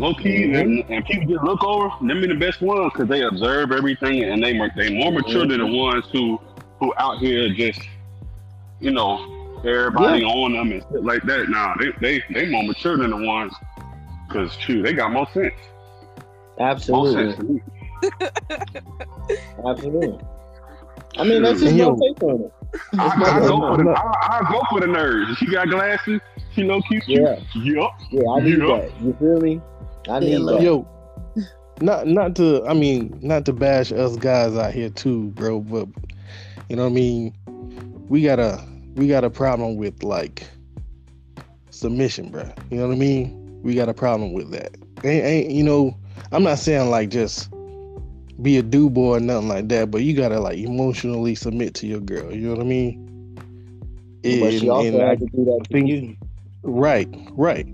low 0.00 0.14
key, 0.14 0.44
Mhm. 0.48 0.60
and, 0.60 0.84
and 0.88 1.04
people 1.04 1.26
just 1.34 1.44
look 1.44 1.62
over. 1.64 1.90
Them 2.06 2.20
be 2.20 2.26
the 2.26 2.34
best 2.34 2.60
ones 2.62 2.90
because 2.92 3.08
they 3.08 3.22
observe 3.22 3.70
everything 3.72 4.24
and 4.24 4.42
they 4.42 4.52
more- 4.54 4.70
they 4.76 4.90
more 4.98 5.12
mature 5.12 5.46
than 5.46 5.58
the 5.60 5.66
ones 5.66 6.04
who 6.12 6.40
who 6.78 6.92
out 6.98 7.18
here 7.18 7.48
just 7.50 7.80
you 8.80 8.90
know, 8.90 9.58
everybody 9.64 10.24
on 10.24 10.52
them 10.54 10.72
and 10.72 10.82
shit 10.90 11.04
like 11.04 11.22
that. 11.24 11.48
Nah, 11.50 11.74
they 11.78 11.90
they 12.00 12.22
they 12.32 12.46
more 12.48 12.62
mature 12.64 12.96
than 12.96 13.10
the 13.10 13.16
ones, 13.26 13.52
cause 14.30 14.56
true, 14.56 14.82
they 14.82 14.94
got 14.94 15.12
more 15.12 15.28
sense. 15.34 15.52
More 16.58 16.68
Absolutely. 16.70 17.60
sense. 17.60 17.60
Absolutely. 19.66 20.18
I 21.18 21.24
mean, 21.24 21.42
that's 21.42 21.60
just 21.60 21.72
And 21.72 21.78
my 21.78 22.06
take 22.06 22.22
on 22.22 22.40
it. 22.40 22.52
I, 22.98 23.06
It's 23.06 23.16
my 23.16 23.26
I 23.28 23.40
take 23.40 23.48
go 23.48 23.76
for 23.76 23.84
the 23.84 23.90
I, 23.90 24.38
I 24.38 24.52
go 24.52 24.62
for 24.70 24.80
the 24.80 24.86
nerds. 24.86 25.36
She 25.36 25.46
got 25.50 25.68
glasses. 25.68 26.20
She 26.54 26.64
low 26.64 26.80
key 26.82 27.00
cute. 27.00 27.20
Yeah. 27.20 27.40
Yup. 27.56 27.92
Yeah, 28.10 28.28
I 28.30 28.40
do 28.40 28.48
Yeah. 28.50 28.76
that. 28.80 29.00
You 29.02 29.16
feel 29.18 29.40
me? 29.40 29.60
I 30.08 30.20
need 30.20 30.32
Yeah, 30.32 30.38
that. 30.38 30.62
Yo, 30.62 30.88
not 31.80 32.06
not 32.06 32.36
to 32.36 32.64
I 32.66 32.74
mean 32.74 33.18
not 33.22 33.44
to 33.46 33.52
bash 33.52 33.92
us 33.92 34.16
guys 34.16 34.56
out 34.56 34.72
here 34.72 34.90
too, 34.90 35.28
bro, 35.30 35.60
but 35.60 35.88
you 36.68 36.76
know 36.76 36.84
what 36.84 36.90
I 36.90 36.94
mean. 36.94 37.34
We 38.08 38.22
got 38.22 38.38
a 38.40 38.62
we 38.94 39.06
got 39.08 39.24
a 39.24 39.30
problem 39.30 39.76
with 39.76 40.02
like 40.02 40.46
submission, 41.70 42.30
bro. 42.30 42.44
You 42.70 42.78
know 42.78 42.88
what 42.88 42.94
I 42.94 42.98
mean? 42.98 43.60
We 43.62 43.74
got 43.74 43.88
a 43.88 43.94
problem 43.94 44.32
with 44.32 44.50
that. 44.50 44.76
Ain't, 45.04 45.24
ain't 45.24 45.50
you 45.50 45.62
know? 45.62 45.96
I'm 46.32 46.42
not 46.42 46.58
saying 46.58 46.90
like 46.90 47.10
just 47.10 47.50
be 48.42 48.56
a 48.56 48.62
do 48.62 48.88
boy 48.88 49.16
or 49.16 49.20
nothing 49.20 49.48
like 49.48 49.68
that, 49.68 49.90
but 49.90 50.02
you 50.02 50.14
gotta 50.14 50.40
like 50.40 50.58
emotionally 50.58 51.34
submit 51.34 51.74
to 51.74 51.86
your 51.86 52.00
girl. 52.00 52.32
You 52.34 52.48
know 52.48 52.54
what 52.54 52.60
I 52.60 52.64
mean? 52.64 53.06
but 54.22 54.52
she 54.52 54.68
also 54.68 54.88
and 54.88 55.02
I 55.02 55.14
to 55.16 55.26
do 55.26 55.44
that 55.44 55.66
for 55.66 55.72
think- 55.72 55.88
you. 55.88 56.16
right, 56.62 57.08
right. 57.32 57.66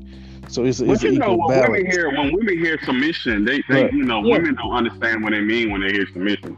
So 0.49 0.65
it's 0.65 0.81
But 0.81 0.91
it's 0.91 1.03
an 1.03 1.15
you 1.15 1.19
know, 1.19 1.35
equal 1.35 1.49
when 1.49 1.71
women 1.73 1.91
hear 1.91 2.11
when 2.11 2.33
women 2.33 2.59
hear 2.59 2.79
submission, 2.85 3.45
they 3.45 3.63
they 3.69 3.85
Right. 3.85 3.93
you 3.93 4.05
know 4.05 4.23
Yeah. 4.25 4.35
women 4.35 4.55
don't 4.55 4.73
understand 4.73 5.23
what 5.23 5.33
they 5.33 5.41
mean 5.41 5.71
when 5.73 5.81
they 5.81 5.93
hear 5.93 6.07
submission. 6.13 6.57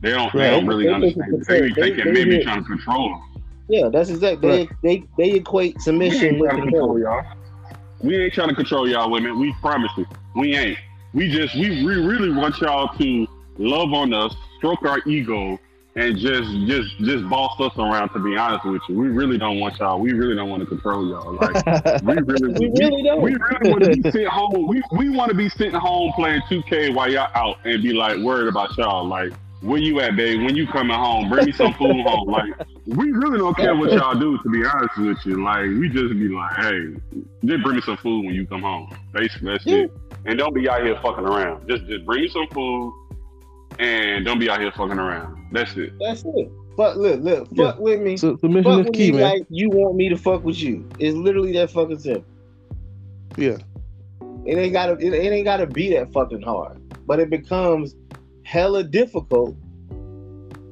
They 0.00 0.10
don't 0.10 0.32
Right. 0.34 0.44
they 0.44 0.50
don't 0.50 0.66
really 0.66 0.86
They 0.86 0.92
understand. 0.92 1.44
They 1.48 1.60
be. 1.62 1.68
They- 1.74 1.80
thinking 1.82 2.04
they 2.04 2.12
maybe 2.12 2.30
hear- 2.36 2.42
trying 2.44 2.62
to 2.62 2.68
control 2.68 3.08
them. 3.10 3.20
Yeah, 3.68 3.88
that's 3.88 4.10
exactly. 4.10 4.48
Right. 4.48 4.68
They, 4.82 4.96
they 4.98 5.04
they 5.30 5.30
equate 5.38 5.74
We 5.76 5.80
submission 5.82 6.26
ain't 6.26 6.38
with 6.40 6.50
control 6.50 6.94
control. 6.94 7.00
y'all. 7.00 7.22
We 8.02 8.16
ain't 8.22 8.32
trying 8.34 8.50
to 8.50 8.54
control 8.54 8.86
y'all 8.88 9.10
women. 9.10 9.38
We 9.40 9.54
promise 9.62 9.90
you. 9.96 10.06
We 10.36 10.54
ain't. 10.54 10.78
We 11.14 11.28
just 11.30 11.54
we, 11.54 11.84
we 11.84 11.94
really 12.04 12.30
want 12.30 12.60
y'all 12.60 12.88
to 12.98 13.26
love 13.58 13.92
on 13.94 14.12
us, 14.12 14.34
stroke 14.58 14.84
our 14.84 15.00
ego, 15.06 15.58
and 15.96 16.16
just 16.18 16.50
just 16.66 16.98
just 16.98 17.28
boss 17.28 17.58
us 17.60 17.72
around. 17.78 18.08
To 18.10 18.18
be 18.18 18.36
honest 18.36 18.64
with 18.64 18.82
you, 18.88 18.96
we 18.98 19.08
really 19.08 19.38
don't 19.38 19.60
want 19.60 19.78
y'all. 19.78 20.00
We 20.00 20.12
really 20.12 20.34
don't 20.34 20.50
want 20.50 20.60
to 20.62 20.66
control 20.66 21.08
y'all. 21.08 21.32
Like 21.34 21.54
we 22.02 22.14
really 22.14 22.52
We 22.58 22.70
really 22.80 23.02
don't. 23.02 23.22
We 23.22 23.34
really 23.34 23.70
want 23.70 23.84
to 23.84 23.90
be 23.90 24.10
sitting 24.10 24.26
home. 24.28 24.66
We 24.66 24.82
we 24.92 25.10
want 25.10 25.30
to 25.30 25.36
be 25.36 25.48
sitting 25.50 25.74
home 25.74 26.12
playing 26.16 26.42
2K 26.50 26.94
while 26.94 27.10
y'all 27.10 27.28
out 27.34 27.58
and 27.64 27.82
be 27.82 27.92
like 27.92 28.18
worried 28.18 28.48
about 28.48 28.76
y'all. 28.76 29.06
Like, 29.06 29.32
where 29.60 29.78
you 29.78 30.00
at, 30.00 30.16
babe? 30.16 30.42
When 30.42 30.56
you 30.56 30.66
coming 30.66 30.96
home? 30.96 31.30
Bring 31.30 31.46
me 31.46 31.52
some 31.52 31.72
food 31.74 32.02
home. 32.06 32.28
Like, 32.28 32.52
we 32.86 33.12
really 33.12 33.38
don't 33.38 33.56
care 33.56 33.74
what 33.74 33.92
y'all 33.92 34.18
do. 34.18 34.36
To 34.42 34.50
be 34.50 34.64
honest 34.64 34.98
with 34.98 35.18
you, 35.24 35.42
like, 35.44 35.64
we 35.64 35.88
just 35.88 36.12
be 36.14 36.28
like, 36.28 36.56
hey, 36.56 36.96
just 37.44 37.62
bring 37.62 37.76
me 37.76 37.82
some 37.82 37.96
food 37.98 38.26
when 38.26 38.34
you 38.34 38.46
come 38.46 38.62
home. 38.62 38.90
Basically, 39.12 39.52
that's 39.52 39.64
Yeah. 39.64 39.84
it. 39.84 39.92
And 40.26 40.38
don't 40.38 40.54
be 40.54 40.68
out 40.68 40.82
here 40.82 40.98
fucking 41.02 41.24
around. 41.24 41.68
Just 41.68 41.86
just 41.86 42.04
bring 42.04 42.22
me 42.22 42.28
some 42.28 42.46
food, 42.52 42.92
and 43.78 44.24
don't 44.24 44.38
be 44.38 44.48
out 44.48 44.60
here 44.60 44.70
fucking 44.72 44.98
around. 44.98 45.48
That's 45.52 45.76
it. 45.76 45.92
That's 46.00 46.24
it. 46.24 46.50
Fuck, 46.76 46.96
look, 46.96 47.20
look, 47.20 47.48
Yeah. 47.52 47.70
fuck 47.72 47.80
with 47.80 48.00
me. 48.00 48.16
So 48.16 48.36
submission 48.36 48.64
fuck 48.64 48.80
is 48.80 48.86
with 48.86 48.94
key, 48.94 49.12
me 49.12 49.18
man. 49.18 49.30
like 49.30 49.46
you 49.48 49.70
want 49.70 49.96
me 49.96 50.08
to 50.08 50.16
fuck 50.16 50.42
with 50.44 50.60
you. 50.60 50.88
It's 50.98 51.16
literally 51.16 51.52
that 51.52 51.70
fucking 51.70 51.98
simple. 52.00 52.24
Yeah. 53.36 53.58
It 54.44 54.56
ain't 54.58 54.72
gotta 54.72 54.92
it, 54.94 55.12
it 55.14 55.32
ain't 55.32 55.44
gotta 55.44 55.66
be 55.66 55.90
that 55.94 56.12
fucking 56.12 56.42
hard. 56.42 56.80
But 57.06 57.20
it 57.20 57.30
becomes 57.30 57.94
hella 58.44 58.82
difficult 58.82 59.56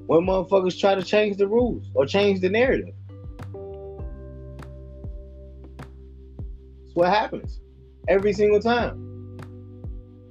when 0.06 0.20
motherfuckers 0.26 0.78
try 0.78 0.94
to 0.94 1.02
change 1.02 1.36
the 1.36 1.46
rules 1.46 1.90
or 1.94 2.04
change 2.04 2.40
the 2.40 2.48
narrative. 2.50 2.94
That's 5.78 6.94
what 6.94 7.08
happens 7.08 7.60
every 8.08 8.32
single 8.32 8.60
time. 8.60 9.11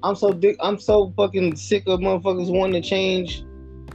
I'm 0.04 0.16
so 0.16 0.32
dick 0.34 0.58
I'm 0.60 0.80
so 0.80 1.14
fucking 1.16 1.56
sick 1.56 1.84
of 1.88 2.00
motherfuckers 2.00 2.52
wanting 2.52 2.82
to 2.82 2.88
change 2.88 3.44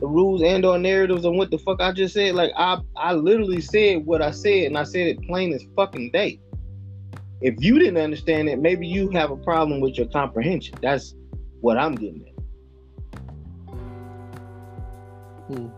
the 0.01 0.07
rules 0.07 0.43
and 0.43 0.65
or 0.65 0.79
narratives 0.79 1.25
on 1.25 1.37
what 1.37 1.51
the 1.51 1.59
fuck 1.59 1.81
I 1.81 1.93
just 1.93 2.15
said. 2.15 2.35
Like 2.35 2.53
I 2.57 2.79
I 2.97 3.15
literally 3.15 3.61
said 3.61 4.05
what 4.07 4.23
I 4.23 4.31
said 4.31 4.65
and 4.65 4.79
I 4.79 4.85
said 4.85 5.09
it 5.09 5.23
plain 5.23 5.53
as 5.53 5.65
fucking 5.75 6.11
day. 6.13 6.41
If 7.41 7.55
you 7.59 7.79
didn't 7.79 7.99
understand 7.99 8.49
it, 8.49 8.59
maybe 8.59 8.87
you 8.87 9.11
have 9.11 9.31
a 9.31 9.37
problem 9.37 9.81
with 9.81 9.97
your 9.97 10.07
comprehension. 10.07 10.77
That's 10.81 11.15
what 11.61 11.77
I'm 11.77 11.95
getting 11.95 12.25
at. 12.27 12.35
Hmm. 15.49 15.69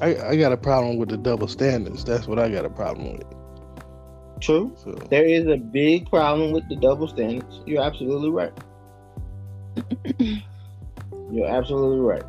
I, 0.00 0.28
I 0.30 0.36
got 0.36 0.52
a 0.52 0.56
problem 0.56 0.96
with 0.96 1.10
the 1.10 1.18
double 1.18 1.48
standards. 1.48 2.04
That's 2.04 2.26
what 2.26 2.38
I 2.38 2.48
got 2.48 2.64
a 2.64 2.70
problem 2.70 3.18
with. 3.18 3.26
True. 4.40 4.72
So 4.76 4.92
There 5.10 5.24
is 5.24 5.46
a 5.46 5.58
big 5.58 6.08
problem 6.08 6.52
with 6.52 6.66
the 6.70 6.76
double 6.76 7.08
standards. 7.08 7.60
You're 7.66 7.82
absolutely 7.82 8.30
right. 8.30 8.52
You're 11.30 11.48
absolutely 11.48 12.00
right. 12.00 12.24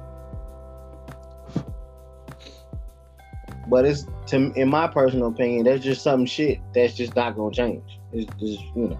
But 3.67 3.85
it's 3.85 4.05
to 4.27 4.51
in 4.55 4.69
my 4.69 4.87
personal 4.87 5.27
opinion, 5.27 5.65
there's 5.65 5.83
just 5.83 6.03
some 6.03 6.25
shit 6.25 6.59
that's 6.73 6.93
just 6.95 7.15
not 7.15 7.35
gonna 7.35 7.51
change. 7.53 7.83
It's 8.11 8.31
just 8.39 8.61
you 8.75 8.89
know, 8.89 8.99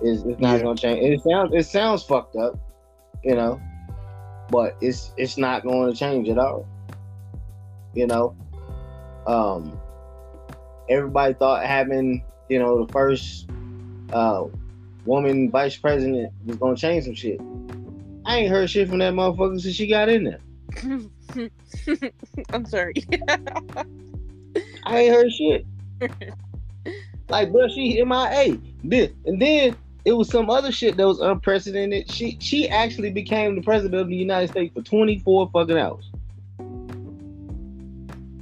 it's, 0.00 0.22
it's 0.24 0.40
not 0.40 0.60
Yeah. 0.60 0.62
gonna 0.62 0.76
change. 0.76 1.00
It 1.04 1.22
sounds 1.22 1.50
it 1.54 1.64
sounds 1.64 2.02
fucked 2.04 2.36
up, 2.36 2.58
you 3.22 3.34
know, 3.34 3.60
but 4.50 4.76
it's 4.80 5.12
it's 5.16 5.36
not 5.38 5.62
going 5.62 5.92
to 5.92 5.98
change 5.98 6.28
at 6.28 6.38
all. 6.38 6.68
You 7.94 8.06
know, 8.06 8.36
um, 9.26 9.80
everybody 10.88 11.34
thought 11.34 11.64
having 11.64 12.24
you 12.48 12.58
know 12.58 12.84
the 12.84 12.92
first 12.92 13.48
uh 14.12 14.44
woman 15.04 15.50
vice 15.50 15.76
president 15.76 16.32
was 16.44 16.56
gonna 16.56 16.76
change 16.76 17.04
some 17.04 17.14
shit. 17.14 17.40
I 18.24 18.38
ain't 18.38 18.50
heard 18.50 18.70
shit 18.70 18.88
from 18.88 18.98
that 18.98 19.14
motherfucker 19.14 19.60
since 19.60 19.74
she 19.74 19.86
got 19.86 20.08
in 20.08 20.24
there. 20.24 20.40
I'm 22.52 22.66
sorry. 22.66 22.94
I 24.84 24.98
ain't 24.98 25.14
heard 25.14 25.32
shit. 25.32 25.66
like, 27.28 27.50
bro, 27.50 27.68
she 27.68 28.02
MIA. 28.02 28.58
This 28.84 29.10
and 29.26 29.40
then 29.40 29.76
it 30.04 30.12
was 30.12 30.28
some 30.28 30.50
other 30.50 30.72
shit 30.72 30.96
that 30.96 31.06
was 31.06 31.20
unprecedented. 31.20 32.10
She 32.10 32.36
she 32.40 32.68
actually 32.68 33.10
became 33.10 33.56
the 33.56 33.62
president 33.62 34.00
of 34.00 34.08
the 34.08 34.16
United 34.16 34.50
States 34.50 34.74
for 34.74 34.82
24 34.82 35.50
fucking 35.52 35.78
hours. 35.78 36.10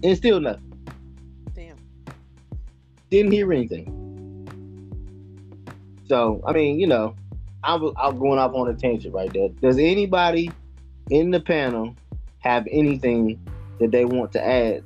And 0.03 0.17
still 0.17 0.41
nothing. 0.41 0.73
Damn. 1.55 1.77
Didn't 3.11 3.33
hear 3.33 3.53
anything. 3.53 4.00
So, 6.11 6.43
I 6.45 6.53
mean, 6.53 6.81
you 6.81 6.89
know, 6.89 7.15
I 7.63 7.77
was 7.77 7.95
I'm 7.97 8.19
going 8.19 8.41
off 8.41 8.53
on 8.53 8.69
a 8.69 8.75
tangent 8.75 9.15
right 9.15 9.33
there. 9.33 9.49
Does 9.63 9.79
anybody 9.79 10.51
in 11.09 11.31
the 11.31 11.39
panel 11.39 11.95
have 12.41 12.67
anything 12.69 13.39
that 13.79 13.93
they 13.93 14.05
want 14.05 14.33
to 14.33 14.45
add 14.45 14.83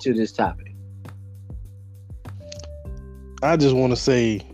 to 0.00 0.12
this 0.12 0.30
topic? 0.30 0.74
I 3.42 3.56
just 3.56 3.74
want 3.74 3.92
to 3.92 3.96
say 3.96 4.46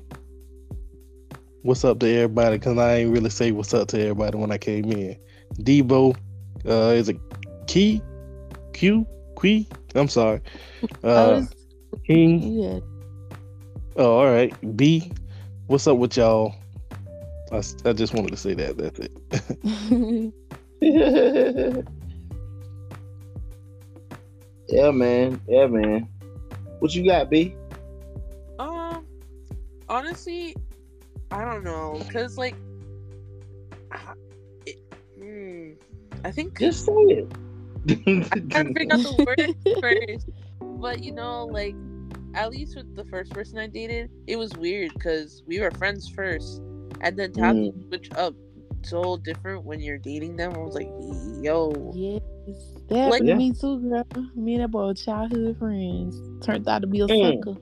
what's 1.62 1.84
up 1.84 1.98
to 1.98 2.08
everybody 2.08 2.58
because 2.58 2.78
I 2.78 2.98
ain't 2.98 3.10
really 3.10 3.30
say 3.30 3.50
what's 3.50 3.74
up 3.74 3.88
to 3.88 4.00
everybody 4.00 4.38
when 4.38 4.52
I 4.52 4.58
came 4.58 4.92
in. 4.92 5.18
Debo, 5.62 6.16
uh, 6.64 6.92
is 6.94 7.08
it 7.08 7.18
Key? 7.66 8.00
Q? 8.72 9.04
Quee? 9.34 9.66
I'm 9.96 10.06
sorry. 10.06 10.40
Uh, 11.02 11.40
was, 11.40 11.54
King. 12.06 12.40
yeah. 12.52 12.78
Oh, 13.96 14.18
all 14.18 14.32
right. 14.32 14.54
B, 14.76 15.10
what's 15.66 15.86
up 15.86 15.96
with 15.98 16.16
y'all? 16.16 16.54
I, 17.52 17.62
I 17.84 17.92
just 17.92 18.14
wanted 18.14 18.30
to 18.30 18.36
say 18.36 18.54
that. 18.54 18.76
That's 18.76 18.98
it. 18.98 20.34
yeah, 24.68 24.90
man. 24.90 25.40
Yeah, 25.48 25.66
man. 25.66 26.08
What 26.80 26.94
you 26.94 27.06
got, 27.06 27.30
B? 27.30 27.54
Um, 28.58 29.06
honestly, 29.88 30.54
I 31.30 31.44
don't 31.44 31.64
know, 31.64 32.00
cause 32.12 32.36
like, 32.36 32.56
I- 33.90 34.14
it, 34.66 34.76
hmm, 35.18 35.70
I 36.24 36.30
think 36.30 36.58
Just 36.58 36.84
say 36.86 36.92
it. 36.92 37.28
I'm 38.06 38.48
trying 38.48 38.68
to 38.68 38.74
figure 38.74 38.94
out 38.94 39.02
the 39.02 39.24
word 39.26 39.80
first. 39.80 40.28
But 40.80 41.02
you 41.02 41.12
know, 41.12 41.46
like, 41.46 41.74
at 42.34 42.50
least 42.50 42.76
with 42.76 42.94
the 42.96 43.04
first 43.06 43.32
person 43.32 43.58
I 43.58 43.66
dated, 43.66 44.10
it 44.26 44.36
was 44.36 44.52
weird 44.56 44.92
because 44.94 45.42
we 45.46 45.60
were 45.60 45.70
friends 45.72 46.08
first, 46.08 46.60
and 47.00 47.16
then 47.18 47.32
to 47.32 47.40
have 47.42 47.56
to 47.56 47.72
switch 47.88 48.10
up 48.16 48.34
so 48.82 49.16
different 49.18 49.64
when 49.64 49.80
you're 49.80 49.98
dating 49.98 50.36
them. 50.36 50.52
I 50.54 50.58
was 50.58 50.74
like, 50.74 50.90
yo, 51.42 51.72
yes. 51.94 52.20
That 52.88 52.96
happened 52.96 53.10
Like- 53.10 53.22
to 53.22 53.34
me 53.36 53.52
too, 53.52 53.80
girl. 53.80 54.04
Me 54.34 54.54
and 54.54 54.64
that 54.64 54.68
boy 54.70 54.92
childhood 54.92 55.56
friends. 55.58 56.20
Turned 56.44 56.68
out 56.68 56.82
to 56.82 56.86
be 56.86 57.00
a 57.00 57.06
Mm. 57.06 57.38
sucker. 57.44 57.60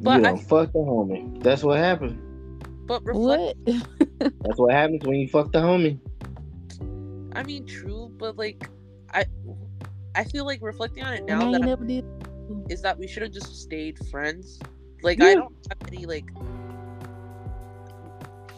But 0.00 0.20
you 0.20 0.26
I- 0.26 0.30
don't 0.30 0.38
fuck 0.38 0.72
the 0.72 0.78
homie. 0.78 1.42
That's 1.42 1.64
what 1.64 1.78
happened. 1.78 2.20
but 2.86 3.02
reflect. 3.04 3.58
What? 3.64 3.78
That's 4.42 4.58
what 4.58 4.72
happens 4.72 5.04
when 5.04 5.16
you 5.16 5.26
fuck 5.28 5.50
the 5.52 5.58
homie. 5.60 5.98
I 7.34 7.42
mean, 7.42 7.66
true, 7.66 8.12
but 8.18 8.36
like, 8.36 8.68
I, 9.12 9.24
I 10.14 10.22
feel 10.24 10.44
like 10.44 10.60
reflecting 10.62 11.02
on 11.02 11.14
it 11.14 11.24
now 11.24 11.36
I 11.36 11.38
that 11.38 11.46
ain't 11.46 11.54
I'm 11.56 11.62
never 11.62 11.84
did. 11.84 12.04
Is 12.68 12.82
that 12.82 12.98
we 12.98 13.06
should 13.06 13.22
have 13.22 13.32
just 13.32 13.54
stayed 13.62 13.98
friends. 14.10 14.58
Like 15.02 15.22
I 15.22 15.34
don't 15.34 15.54
have 15.68 15.88
any 15.92 16.06
like 16.06 16.26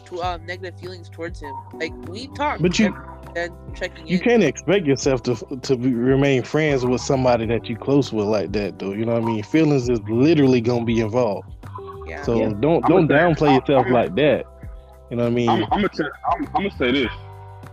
to, 0.06 0.22
um, 0.22 0.46
negative 0.46 0.78
feelings 0.80 1.08
towards 1.08 1.40
him. 1.40 1.54
Like 1.74 1.92
we 2.08 2.28
talk, 2.28 2.60
But 2.60 2.78
you- 2.78 2.94
then 3.34 3.50
checking 3.74 4.06
You 4.06 4.16
in. 4.18 4.22
can't 4.24 4.42
expect 4.44 4.86
yourself 4.86 5.22
to 5.24 5.34
to 5.34 5.76
be, 5.76 5.92
remain 5.92 6.42
friends 6.42 6.86
with 6.86 7.00
somebody 7.00 7.44
that 7.46 7.68
you 7.68 7.76
close 7.76 8.12
with 8.12 8.26
like 8.26 8.52
that, 8.52 8.78
though. 8.78 8.92
You 8.92 9.04
know 9.04 9.14
what 9.14 9.22
I 9.24 9.26
mean? 9.26 9.42
Feelings 9.42 9.88
is 9.88 10.00
literally 10.08 10.60
gonna 10.60 10.84
be 10.84 11.00
involved. 11.00 11.48
Yeah. 12.06 12.22
So 12.22 12.36
Yeah. 12.36 12.52
don't 12.60 12.86
don't 12.86 13.06
gonna 13.06 13.08
say- 13.08 13.14
downplay 13.46 13.60
yourself 13.60 13.84
I'm- 13.86 13.92
like 13.92 14.14
that. 14.14 14.44
You 15.10 15.16
know 15.16 15.24
what 15.24 15.32
I 15.32 15.34
mean? 15.34 15.48
I'm, 15.48 15.62
I'm 15.64 15.68
gonna 15.70 15.88
tell, 15.88 16.08
I'm, 16.32 16.46
I'm 16.46 16.52
gonna 16.52 16.70
say 16.78 16.90
this, 16.92 17.10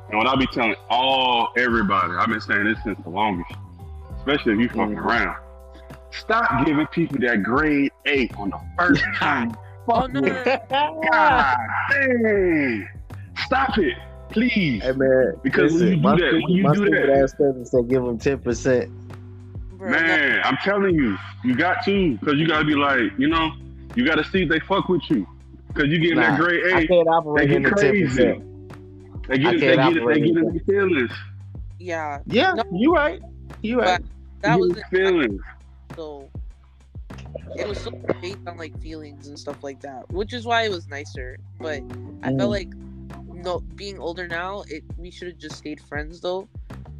and 0.09 0.17
what 0.17 0.27
I 0.27 0.35
be 0.35 0.45
telling 0.47 0.75
all 0.89 1.49
everybody, 1.57 2.13
I've 2.13 2.27
been 2.29 2.41
saying 2.41 2.63
this 2.65 2.77
since 2.83 2.99
the 3.03 3.09
longest, 3.09 3.51
especially 4.17 4.53
if 4.53 4.59
you 4.59 4.69
fucking 4.69 4.95
Mhm. 4.97 5.05
around. 5.05 5.35
Stop 6.19 6.65
giving 6.65 6.87
people 6.87 7.17
that 7.21 7.43
grade 7.43 7.91
A 8.07 8.29
on 8.37 8.49
the 8.51 8.59
first 8.77 9.03
time. 9.15 9.55
Oh 9.87 10.05
no, 10.07 10.19
no, 10.21 10.31
no. 10.71 11.01
God 11.11 11.57
dang! 11.91 12.87
Stop 13.45 13.77
it, 13.77 13.97
please. 14.31 14.81
Hey 14.83 14.91
man, 14.93 15.33
Because 15.43 15.73
when 15.73 15.87
you 15.87 15.95
do 15.95 16.01
my 16.01 16.15
that- 16.15 16.33
when 16.33 16.41
you 16.49 16.63
my 16.63 16.73
do 16.73 16.81
stupid 16.85 17.09
that- 17.09 17.17
ass 17.23 17.33
cousin 17.33 17.65
said 17.65 17.89
give 17.89 18.03
him 18.03 18.17
ten 18.17 18.39
percent. 18.39 18.89
bro, 19.77 19.89
no. 19.89 19.97
Man, 19.99 20.41
I'm 20.45 20.57
telling 20.63 20.95
you, 20.95 21.17
you 21.43 21.55
got 21.55 21.83
to, 21.85 22.17
because 22.17 22.35
you 22.35 22.47
gotta 22.47 22.63
be 22.65 22.75
like, 22.75 23.11
you 23.17 23.27
know, 23.27 23.51
you 23.95 24.05
gotta 24.05 24.23
see 24.23 24.43
if 24.43 24.49
they 24.49 24.59
fuck 24.61 24.87
with 24.87 25.01
you, 25.09 25.27
because 25.73 25.89
you 25.89 25.99
getting 25.99 26.17
Nah, 26.17 26.29
that 26.31 26.39
grade 26.39 26.61
I 26.65 26.67
A, 26.81 26.87
can't 26.87 26.89
they 26.89 26.95
operate 26.95 27.51
in 27.51 27.63
get 27.63 27.75
the 27.75 27.81
ten 27.81 27.91
crazy. 27.91 28.05
percent. 28.07 28.43
They 29.27 29.33
I 29.33 29.37
get, 29.37 29.59
they 29.59 29.75
can't 29.75 29.93
they 29.93 29.99
operate 29.99 30.23
get 30.23 30.29
in 30.31 30.37
in 30.37 30.53
their 30.53 30.63
feelings. 30.65 31.11
Yeah, 31.79 32.19
Yeah, 32.25 32.53
No. 32.53 32.63
you 32.71 32.93
right. 32.95 33.19
You 33.61 33.79
right. 33.81 34.01
that 34.41 34.55
They 34.55 34.61
was 34.61 34.73
get 34.75 34.83
in 34.93 35.05
feelings. 35.11 35.41
So. 35.95 36.29
It 37.55 37.67
was 37.67 37.79
so 37.79 37.91
based 38.21 38.39
on 38.47 38.57
like 38.57 38.75
feelings 38.81 39.27
and 39.27 39.37
stuff 39.37 39.63
like 39.63 39.81
that, 39.81 40.09
which 40.09 40.33
is 40.33 40.45
why 40.45 40.63
it 40.63 40.71
was 40.71 40.87
nicer. 40.87 41.37
But 41.59 41.81
I 42.23 42.31
Mm. 42.31 42.37
felt 42.37 42.51
like 42.51 42.69
no, 43.31 43.61
being 43.75 43.99
older 43.99 44.27
now, 44.27 44.63
it 44.67 44.83
we 44.97 45.11
should 45.11 45.27
have 45.27 45.37
just 45.37 45.57
stayed 45.57 45.79
friends 45.81 46.21
though. 46.21 46.49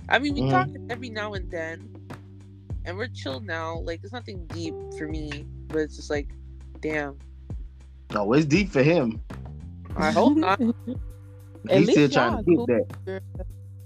I 0.10 0.20
mean, 0.20 0.36
we 0.36 0.42
Mhm. 0.42 0.50
talk 0.52 0.68
every 0.90 1.10
now 1.10 1.34
and 1.34 1.50
then, 1.50 1.90
and 2.86 2.98
we're 2.98 3.08
chill 3.08 3.40
now. 3.40 3.80
Like 3.80 4.02
it's 4.04 4.14
nothing 4.14 4.46
deep 4.48 4.74
for 4.98 5.08
me, 5.08 5.48
but 5.70 5.80
it's 5.80 5.96
just 5.96 6.10
like, 6.10 6.30
damn. 6.82 7.18
No, 8.14 8.32
it's 8.34 8.46
deep 8.46 8.70
for 8.70 8.84
him. 8.84 9.22
I 9.96 10.12
hope 10.12 10.38
not. 10.38 10.60
He's 11.70 11.90
still 11.92 12.10
trying 12.10 12.32
to 12.38 12.44
y'all 12.44 12.44
cool. 12.44 12.68
that. 12.68 13.22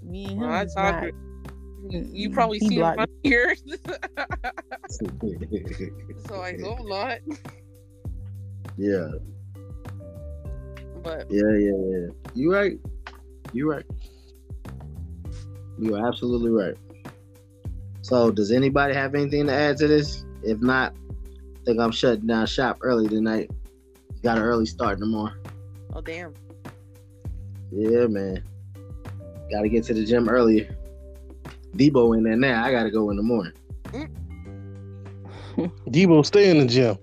Me 0.02 0.32
and 0.32 0.42
him. 0.42 0.50
Well, 0.76 1.08
You 1.90 2.30
probably 2.30 2.58
He 2.58 2.68
see 2.68 2.74
him 2.76 2.80
blocked 2.80 3.00
on 3.00 3.08
here, 3.22 3.54
so 6.26 6.40
I 6.40 6.56
hope 6.62 6.80
not. 6.86 7.18
yeah, 8.76 9.08
But 11.02 11.26
yeah, 11.30 11.52
yeah, 11.56 11.72
yeah. 11.90 12.06
You 12.34 12.52
right. 12.52 12.78
You 13.52 13.70
right. 13.70 13.84
You 15.78 15.94
are 15.96 16.06
absolutely 16.06 16.50
right. 16.50 16.74
So, 18.02 18.30
does 18.30 18.50
anybody 18.52 18.94
have 18.94 19.14
anything 19.14 19.46
to 19.46 19.52
add 19.52 19.76
to 19.78 19.86
this? 19.86 20.24
If 20.42 20.60
not, 20.60 20.94
I 20.94 21.64
think 21.64 21.80
I'm 21.80 21.90
shutting 21.92 22.26
down 22.26 22.46
shop 22.46 22.78
early 22.80 23.08
tonight. 23.08 23.50
Got 24.22 24.38
an 24.38 24.44
early 24.44 24.66
start 24.66 24.98
tomorrow. 24.98 25.34
oh 25.94 26.00
damn, 26.00 26.34
Yeah, 27.70 28.06
man. 28.06 28.42
Got 29.50 29.62
to 29.62 29.68
get 29.68 29.84
to 29.84 29.94
the 29.94 30.04
gym 30.04 30.28
earlier. 30.28 30.74
Debo 31.76 32.16
in 32.16 32.24
there 32.24 32.36
now. 32.36 32.64
I 32.64 32.70
got 32.70 32.84
to 32.84 32.90
go 32.90 33.10
in 33.10 33.16
the 33.16 33.22
morning. 33.22 33.52
Debo, 35.88 36.24
stay 36.24 36.50
in 36.50 36.58
the 36.58 36.66
gym. 36.66 36.98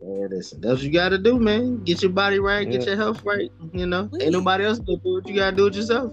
Yeah, 0.00 0.26
listen, 0.30 0.60
that's 0.60 0.74
what 0.74 0.82
you 0.82 0.92
got 0.92 1.10
to 1.10 1.18
do, 1.18 1.38
man. 1.38 1.82
Get 1.84 2.02
your 2.02 2.12
body 2.12 2.38
right, 2.38 2.68
get 2.70 2.82
Yeah. 2.82 2.88
your 2.88 2.96
health 2.96 3.22
right. 3.24 3.50
You 3.72 3.86
know, 3.86 4.06
Please. 4.06 4.22
ain't 4.24 4.32
nobody 4.32 4.64
else 4.64 4.78
gonna 4.78 4.98
do 5.04 5.18
it. 5.18 5.28
You 5.28 5.34
got 5.34 5.50
to 5.50 5.56
do 5.56 5.66
it 5.66 5.74
yourself. 5.74 6.12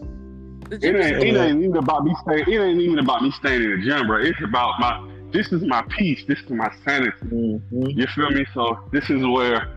It 0.72 0.84
ain't, 0.84 1.24
it 1.24 1.38
ain't 1.38 1.64
even 1.64 1.78
about 1.78 2.04
me 2.04 2.16
staying. 2.24 2.46
It 2.48 2.60
ain't 2.60 2.82
even 2.82 3.00
about 3.00 3.22
me 3.22 3.32
staying 3.32 3.62
in 3.64 3.80
the 3.80 3.86
gym, 3.86 4.08
bro. 4.08 4.20
It's 4.22 4.42
about 4.44 4.80
my. 4.80 5.12
This 5.32 5.52
is 5.52 5.62
my 5.64 5.84
peace. 5.98 6.24
This 6.28 6.40
is 6.40 6.50
my 6.50 6.74
sanity. 6.84 7.12
Mm-hmm. 7.26 7.90
You 7.90 8.08
feel 8.08 8.32
me? 8.32 8.46
So 8.54 8.80
this 8.92 9.10
is 9.10 9.24
where 9.26 9.68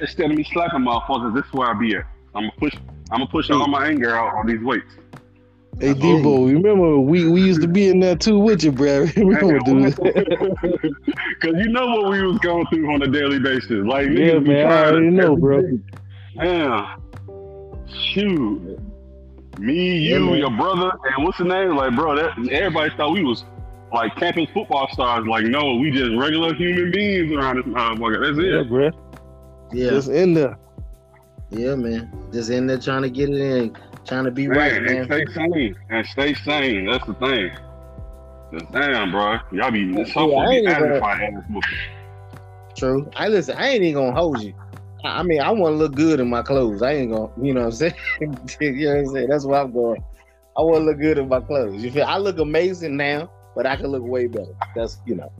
instead 0.00 0.30
of 0.30 0.36
me 0.36 0.44
slapping 0.52 0.80
motherfuckers, 0.80 1.34
this 1.34 1.46
is 1.46 1.52
where 1.52 1.68
I 1.68 1.74
be 1.78 1.96
at. 1.96 2.04
I'm 2.34 2.42
gonna 2.42 2.52
push. 2.58 2.76
I'm 3.10 3.18
gonna 3.20 3.30
push 3.30 3.50
all 3.50 3.66
my 3.68 3.86
anger 3.86 4.14
out 4.14 4.34
on 4.34 4.46
these 4.46 4.60
weights. 4.62 4.92
Hey 5.80 5.90
I 5.90 5.94
feel 5.94 6.16
oh. 6.16 6.20
Debo, 6.22 6.52
remember 6.52 6.98
we, 7.00 7.28
we 7.28 7.42
used 7.42 7.60
to 7.62 7.68
be 7.68 7.88
in 7.88 8.00
there 8.00 8.16
too 8.16 8.38
with 8.38 8.62
you, 8.64 8.72
bro. 8.72 9.06
Remember, 9.16 9.58
dude? 9.60 9.94
Cause 9.96 11.52
you 11.56 11.68
know 11.68 11.86
what 11.86 12.10
we 12.10 12.22
was 12.26 12.38
going 12.38 12.66
through 12.68 12.92
on 12.94 13.02
a 13.02 13.06
daily 13.08 13.38
basis. 13.38 13.84
Like 13.84 14.08
Yeah, 14.08 14.38
man, 14.38 14.66
I 14.72 14.84
already 14.86 15.10
know, 15.10 15.36
bro. 15.36 15.60
day. 15.62 15.78
Damn. 16.38 17.02
Shoot. 18.12 18.78
Me, 19.58 19.96
you, 19.98 20.20
man. 20.20 20.38
your 20.38 20.50
brother, 20.50 20.92
and 21.16 21.24
what's 21.24 21.38
the 21.38 21.44
name? 21.44 21.76
Like, 21.76 21.94
bro, 21.94 22.14
that 22.16 22.32
everybody 22.50 22.94
thought 22.96 23.12
we 23.12 23.24
was 23.24 23.44
like 23.92 24.14
campus 24.16 24.48
football 24.52 24.88
stars. 24.92 25.26
Like, 25.26 25.44
no, 25.44 25.76
we 25.76 25.90
just 25.90 26.10
regular 26.16 26.52
human 26.54 26.90
beings 26.90 27.32
around 27.32 27.56
this 27.56 27.64
motherfucker. 27.66 28.34
That's 28.34 28.44
Yeah, 28.46 28.60
it. 28.60 28.68
bro. 28.68 28.90
Yeah, 29.72 29.90
Just 29.90 30.08
in 30.10 30.34
there. 30.34 30.58
yeah, 31.50 31.74
man. 31.74 32.10
Just 32.32 32.50
in 32.50 32.66
there 32.66 32.78
trying 32.78 33.02
to 33.02 33.10
get 33.10 33.30
it 33.30 33.36
in, 33.40 33.76
trying 34.06 34.24
to 34.24 34.30
be 34.30 34.46
Man, 34.48 34.56
right, 34.58 34.72
and 34.74 34.86
man. 34.86 35.04
stay 35.06 35.24
sane. 35.34 35.76
And 35.90 36.06
stay 36.06 36.34
sane. 36.34 36.86
That's 36.90 37.06
the 37.06 37.14
thing. 37.14 37.50
'Cause 38.52 38.62
damn, 38.72 39.10
bro. 39.10 39.38
Y'all 39.52 39.70
be 39.70 39.80
Yeah, 39.80 40.04
so 40.04 40.36
I 40.36 40.46
be 40.48 40.56
ain't 40.56 40.62
even- 40.68 40.72
aggravated 40.72 41.34
ass 41.34 41.42
whooping. 41.50 41.78
True. 42.76 43.10
I 43.16 43.28
listen. 43.28 43.56
I 43.58 43.68
ain't 43.70 43.82
even 43.82 43.94
gonna 44.04 44.16
hold 44.16 44.38
you. 44.40 44.52
I 45.04 45.20
I 45.20 45.22
mean, 45.22 45.40
I 45.40 45.50
want 45.50 45.72
to 45.74 45.76
look 45.76 45.94
good 45.94 46.20
in 46.20 46.28
my 46.30 46.42
clothes. 46.42 46.82
I 46.82 46.92
ain't 46.92 47.10
gonna, 47.10 47.28
you 47.42 47.52
know 47.54 47.60
what 47.62 47.66
I'm 47.66 47.72
saying? 47.72 47.94
you 48.20 48.86
know 48.86 48.90
what 48.94 48.98
I'm 49.00 49.06
saying? 49.08 49.28
That's 49.28 49.44
where 49.46 49.60
I'm 49.60 49.72
going. 49.72 50.02
I 50.56 50.62
want 50.62 50.76
to 50.82 50.84
look 50.84 50.98
good 51.00 51.18
in 51.18 51.28
my 51.28 51.40
clothes. 51.40 51.82
You 51.82 51.90
feel? 51.90 52.04
I 52.04 52.18
look 52.18 52.38
amazing 52.38 52.96
now, 52.96 53.30
but 53.54 53.66
I 53.66 53.76
can 53.76 53.86
look 53.88 54.02
way 54.04 54.26
better. 54.26 54.52
That's 54.74 54.98
you 55.06 55.14
know, 55.16 55.30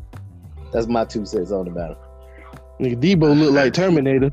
that's 0.73 0.87
my 0.89 1.05
two 1.05 1.25
cents 1.27 1.53
on 1.53 1.67
the 1.67 1.71
matter. 1.71 1.97
Nigga, 2.81 2.97
Debo 3.01 3.39
look 3.39 3.53
like 3.55 3.73
Terminator. 3.73 4.31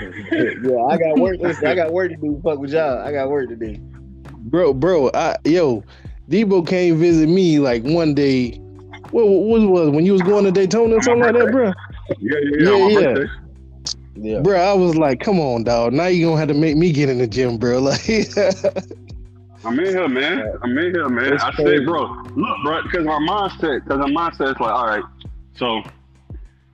Yeah, 0.00 0.84
I 0.90 0.96
got 0.98 1.18
work. 1.18 1.36
Listen, 1.40 1.66
I 1.66 1.74
got 1.74 1.92
work 1.92 2.10
to 2.10 2.16
do. 2.16 2.40
Fuck 2.42 2.58
with 2.58 2.70
y'all. 2.72 2.98
I 2.98 3.12
got 3.12 3.28
work 3.28 3.48
to 3.48 3.56
do. 3.56 3.76
Bro, 4.30 4.74
bro, 4.74 5.10
I 5.14 5.36
yo, 5.44 5.84
Debo 6.30 6.66
came 6.66 6.96
visit 6.98 7.28
me 7.28 7.58
like 7.58 7.82
one 7.82 8.14
day. 8.14 8.52
What, 9.10 9.26
what 9.26 9.70
was 9.70 9.88
it, 9.88 9.90
when 9.92 10.04
you 10.04 10.12
was 10.12 10.22
going 10.22 10.44
to 10.44 10.52
Daytona 10.52 10.96
or 10.96 11.02
something 11.02 11.22
like 11.22 11.34
that, 11.34 11.50
bro? 11.50 11.72
yeah, 12.20 12.38
yeah, 12.42 12.70
Yeah, 12.70 12.88
yeah. 12.88 13.14
yeah. 13.18 13.24
Yeah. 14.20 14.40
Bro, 14.40 14.58
I 14.60 14.74
was 14.74 14.96
like, 14.96 15.20
come 15.20 15.38
on, 15.38 15.62
dog. 15.64 15.92
Now 15.92 16.06
you 16.06 16.26
gonna 16.26 16.38
have 16.38 16.48
to 16.48 16.54
make 16.54 16.76
me 16.76 16.92
get 16.92 17.08
in 17.08 17.18
the 17.18 17.26
gym, 17.26 17.56
bro. 17.58 17.78
Like, 17.88 18.08
I'm 19.64 19.78
in 19.78 19.86
here, 19.86 20.08
man. 20.08 20.52
I'm 20.62 20.78
in 20.78 20.94
here, 20.94 21.08
man. 21.08 21.30
That's 21.30 21.42
I 21.44 21.50
crazy. 21.52 21.78
said, 21.78 21.86
bro, 21.86 22.02
look, 22.36 22.56
bro, 22.64 22.82
because 22.82 23.04
my 23.04 23.18
mindset, 23.18 23.84
because 23.84 23.98
my 23.98 24.08
mindset 24.10 24.54
is 24.54 24.60
like, 24.60 24.72
all 24.72 24.86
right, 24.86 25.04
so 25.56 25.82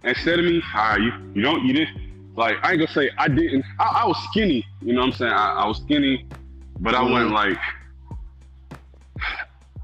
instead 0.03 0.39
of 0.39 0.45
me, 0.45 0.63
all 0.75 0.91
right, 0.91 1.01
you, 1.01 1.13
you 1.35 1.43
don't, 1.43 1.65
you 1.65 1.73
didn't, 1.73 1.99
like, 2.37 2.57
I 2.63 2.73
ain't 2.73 2.79
gonna 2.79 2.93
say 2.93 3.11
I 3.19 3.29
didn't, 3.29 3.65
I, 3.79 4.03
I 4.03 4.07
was 4.07 4.17
skinny, 4.31 4.65
you 4.81 4.93
know 4.93 5.01
what 5.01 5.07
I'm 5.07 5.13
saying? 5.13 5.33
I, 5.33 5.53
I 5.53 5.67
was 5.67 5.79
skinny, 5.79 6.27
but 6.81 6.95
I 6.95 6.99
mm-hmm. 6.99 7.13
wasn't 7.13 7.33
like, 7.33 7.59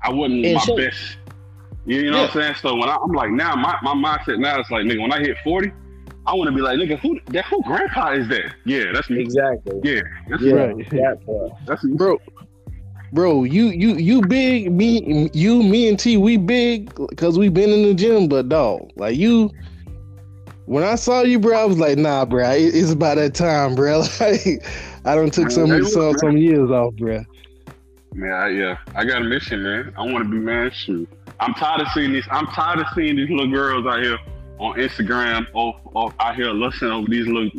I 0.02 0.10
wasn't 0.10 0.44
In 0.44 0.54
my 0.54 0.60
shape. 0.60 0.76
best. 0.76 1.16
You 1.86 2.10
know 2.10 2.22
what 2.22 2.36
I'm 2.36 2.42
saying? 2.42 2.54
So 2.56 2.74
when 2.74 2.88
I, 2.88 2.96
I'm 3.02 3.12
like, 3.12 3.30
now, 3.30 3.54
my, 3.56 3.76
my 3.82 3.94
mindset 3.94 4.38
now 4.38 4.60
is 4.60 4.70
like, 4.70 4.84
nigga, 4.84 5.00
when 5.00 5.12
I 5.12 5.18
hit 5.20 5.36
40, 5.42 5.72
I 6.26 6.34
want 6.34 6.48
to 6.48 6.54
be 6.54 6.60
like, 6.60 6.78
nigga, 6.78 6.98
who, 6.98 7.18
that, 7.28 7.46
who 7.46 7.62
grandpa 7.62 8.12
is 8.12 8.28
that? 8.28 8.54
Yeah, 8.64 8.92
that's 8.92 9.08
me. 9.10 9.20
Exactly. 9.20 9.80
Yeah, 9.82 10.02
that's 10.28 10.42
Yeah. 10.42 10.52
Right. 10.54 10.90
That. 10.90 11.56
That's 11.66 11.82
me. 11.82 11.96
bro, 11.96 12.18
bro, 13.12 13.44
you 13.44 13.66
you 13.66 13.94
you 13.94 14.22
big, 14.22 14.70
me 14.70 15.30
you 15.32 15.62
me 15.62 15.88
and 15.88 15.98
T, 15.98 16.16
we 16.16 16.36
big 16.36 16.94
because 17.08 17.38
we 17.38 17.48
been 17.48 17.70
in 17.70 17.82
the 17.82 17.94
gym, 17.94 18.28
but 18.28 18.48
dog, 18.48 18.90
like 18.96 19.16
you. 19.16 19.50
When 20.70 20.84
I 20.84 20.94
saw 20.94 21.22
you, 21.22 21.40
bro, 21.40 21.58
I 21.58 21.64
was 21.64 21.80
like, 21.80 21.98
nah, 21.98 22.24
bro, 22.24 22.48
it's 22.48 22.92
about 22.92 23.16
that 23.16 23.34
time, 23.34 23.74
bro. 23.74 24.04
Like, 24.20 24.64
I 25.04 25.16
done 25.16 25.30
took 25.30 25.50
some 25.50 25.64
look, 25.64 25.88
some, 25.88 26.16
some 26.18 26.36
years 26.36 26.70
off, 26.70 26.94
bro. 26.94 27.24
Man, 28.14 28.30
I, 28.30 28.48
yeah, 28.50 28.76
I 28.94 29.04
got 29.04 29.20
a 29.20 29.24
mission, 29.24 29.64
man. 29.64 29.92
I 29.98 30.02
want 30.02 30.18
to 30.18 30.30
be 30.30 30.36
man. 30.36 30.70
Shoot, 30.70 31.08
I'm 31.40 31.54
tired 31.54 31.80
of 31.80 31.88
seeing 31.88 32.12
these. 32.12 32.24
I'm 32.30 32.46
tired 32.46 32.78
of 32.78 32.86
seeing 32.94 33.16
these 33.16 33.28
little 33.28 33.50
girls 33.50 33.84
out 33.84 34.00
here 34.00 34.16
on 34.60 34.76
Instagram 34.76 35.48
or, 35.54 35.80
or 35.86 36.14
out 36.20 36.36
here 36.36 36.52
lusting 36.52 36.86
over 36.86 37.08
these 37.08 37.26
little 37.26 37.50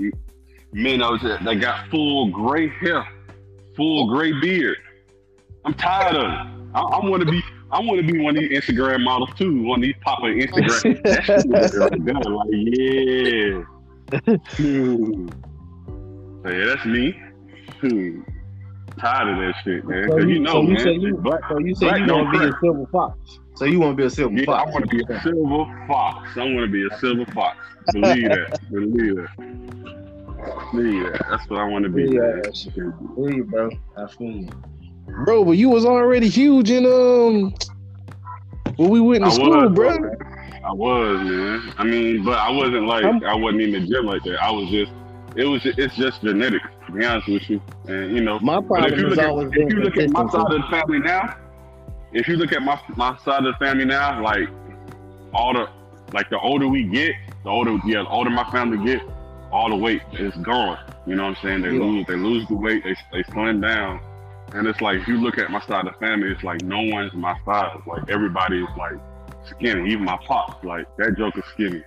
minnows 0.72 1.22
that, 1.24 1.44
that 1.44 1.56
got 1.56 1.90
full 1.90 2.30
gray 2.30 2.70
hair, 2.70 3.06
full 3.76 4.08
gray 4.08 4.32
beard. 4.40 4.78
I'm 5.66 5.74
tired 5.74 6.16
of 6.16 6.24
it. 6.24 6.70
I, 6.76 6.80
I 6.80 7.06
want 7.06 7.26
to 7.26 7.30
be. 7.30 7.44
I 7.72 7.80
want 7.80 8.06
to 8.06 8.12
be 8.12 8.20
one 8.20 8.36
of 8.36 8.42
these 8.44 8.60
Instagram 8.60 9.04
models 9.04 9.30
too. 9.38 9.64
One 9.64 9.80
of 9.80 9.84
these 9.84 9.96
pop 10.02 10.20
Instagram. 10.24 11.04
that 11.04 11.24
shit 11.24 11.46
is 11.64 11.78
right 11.78 12.06
there, 12.06 12.16
like 12.16 12.50
yeah. 12.52 14.44
Shoot. 14.56 15.34
So, 16.44 16.50
yeah, 16.50 16.66
that's 16.66 16.86
me. 16.88 17.22
Shoot. 17.80 18.26
Tired 19.00 19.30
of 19.30 19.38
that 19.38 19.54
shit, 19.64 19.86
man. 19.86 20.10
So 20.10 20.18
you 20.18 20.28
you, 20.28 20.40
know, 20.40 20.54
so 20.54 20.62
you 20.62 20.68
man. 20.70 20.80
say 20.80 20.94
you, 20.94 21.16
black, 21.18 21.42
so 21.48 21.60
you 21.60 21.76
say 21.76 22.00
you 22.00 22.06
don't 22.08 22.32
gonna 22.32 22.40
be 22.40 22.46
a 22.48 22.60
silver 22.60 22.88
fox. 22.92 23.40
So 23.56 23.66
you 23.66 23.80
want 23.80 23.96
to 23.96 24.02
be 24.02 24.08
a 24.08 24.10
silver 24.10 24.34
Yeah, 24.34 24.52
I 24.52 24.66
want 24.66 24.90
to 24.90 24.96
be 24.98 25.04
a 25.08 25.22
silver 25.22 25.86
fox. 25.88 26.30
I 26.36 26.40
want 26.40 26.62
to 26.62 26.68
be 26.68 26.88
a 26.88 26.98
silver 26.98 27.26
fox. 27.32 27.58
Believe 27.94 28.30
that. 28.30 28.60
Believe 28.72 29.16
that. 29.18 29.36
Believe 30.72 31.04
that. 31.04 31.26
That's 31.30 31.48
what 31.48 31.60
I 31.60 31.66
want 31.66 31.84
to 31.84 31.90
be. 31.90 32.04
Yeah, 32.04 32.20
man. 32.20 32.42
I 32.44 33.42
bro. 33.42 33.70
I 33.98 34.08
feel 34.08 34.32
you. 34.32 34.50
Bro. 35.26 35.46
But 35.46 35.52
you 35.52 35.70
was 35.70 35.86
already 35.86 36.30
huge 36.30 36.70
in 36.72 36.86
um 36.86 37.54
when 38.78 38.90
we 38.90 39.02
went 39.02 39.24
to 39.24 39.30
I 39.30 39.34
school, 39.34 39.70
was, 39.70 39.72
bro. 39.74 39.90
I 40.64 40.72
was, 40.74 41.20
man. 41.24 41.74
I 41.78 41.84
mean, 41.84 42.24
but 42.24 42.38
I 42.38 42.50
wasn't 42.52 42.86
like 42.88 43.04
I'm- 43.04 43.24
I 43.26 43.36
wasn't 43.36 43.62
in 43.64 43.72
the 43.72 43.80
gym 43.82 44.06
like 44.06 44.24
that. 44.24 44.42
I 44.42 44.52
was 44.52 44.70
just. 44.70 44.92
It 45.36 45.46
was. 45.46 45.62
It's 45.66 45.96
just 45.96 46.22
genetics, 46.22 46.66
to 46.88 46.92
be 46.94 47.06
honest 47.06 47.28
with 47.28 47.50
you. 47.50 47.62
And 47.88 48.16
you 48.16 48.22
know, 48.22 48.40
My 48.40 48.60
But 48.60 48.92
if 48.92 48.96
problem 48.96 49.00
you 49.00 49.08
look 49.10 49.20
always 49.20 49.48
at 49.48 49.58
if 49.58 49.70
you 49.74 49.80
look 49.80 49.98
at 49.98 50.10
my 50.10 50.28
side 50.30 50.42
of 50.52 50.62
the 50.62 50.68
family 50.70 51.00
now, 51.00 51.36
if 52.14 52.28
you 52.28 52.36
look 52.36 52.52
at 52.54 52.62
my 52.62 52.80
my 52.96 53.18
side 53.24 53.46
of 53.46 53.54
the 53.54 53.66
family 53.66 53.86
now, 53.86 54.22
like 54.22 54.50
all 55.34 55.54
the 55.54 55.68
like 56.12 56.30
the 56.30 56.40
older 56.40 56.68
we 56.68 56.84
get, 56.84 57.14
the 57.44 57.50
older 57.50 57.78
yeah, 57.86 58.04
the 58.04 58.10
older 58.10 58.30
my 58.30 58.44
family 58.52 58.84
get, 58.86 59.02
all 59.52 59.70
the 59.70 59.76
weight 59.76 60.02
is 60.14 60.36
gone. 60.38 60.78
You 61.08 61.16
know 61.16 61.24
what 61.24 61.38
I'm 61.38 61.44
saying? 61.44 61.62
They 61.62 61.72
Yeah. 61.72 61.84
lose 61.84 62.06
they 62.08 62.16
lose 62.18 62.46
the 62.48 62.56
weight, 62.56 62.84
they 62.84 62.96
they 63.14 63.24
slim 63.32 63.62
down. 63.62 64.00
And 64.54 64.68
it's 64.68 64.82
like 64.82 65.00
if 65.00 65.08
you 65.08 65.18
look 65.18 65.38
at 65.38 65.50
my 65.50 65.62
side 65.62 65.88
of 65.88 65.94
the 65.94 66.00
family, 66.00 66.32
it's 66.32 66.44
like 66.44 66.62
no 66.64 66.82
one's 66.82 67.14
my 67.14 67.38
size. 67.46 67.80
Like 67.88 68.10
everybody 68.10 68.62
is 68.62 68.70
like 68.78 68.94
skinny. 69.46 69.92
Even 69.92 70.06
my 70.06 70.18
pops, 70.26 70.64
like 70.64 70.86
that 70.98 71.18
joke 71.18 71.38
is 71.38 71.46
skinny. 71.54 71.84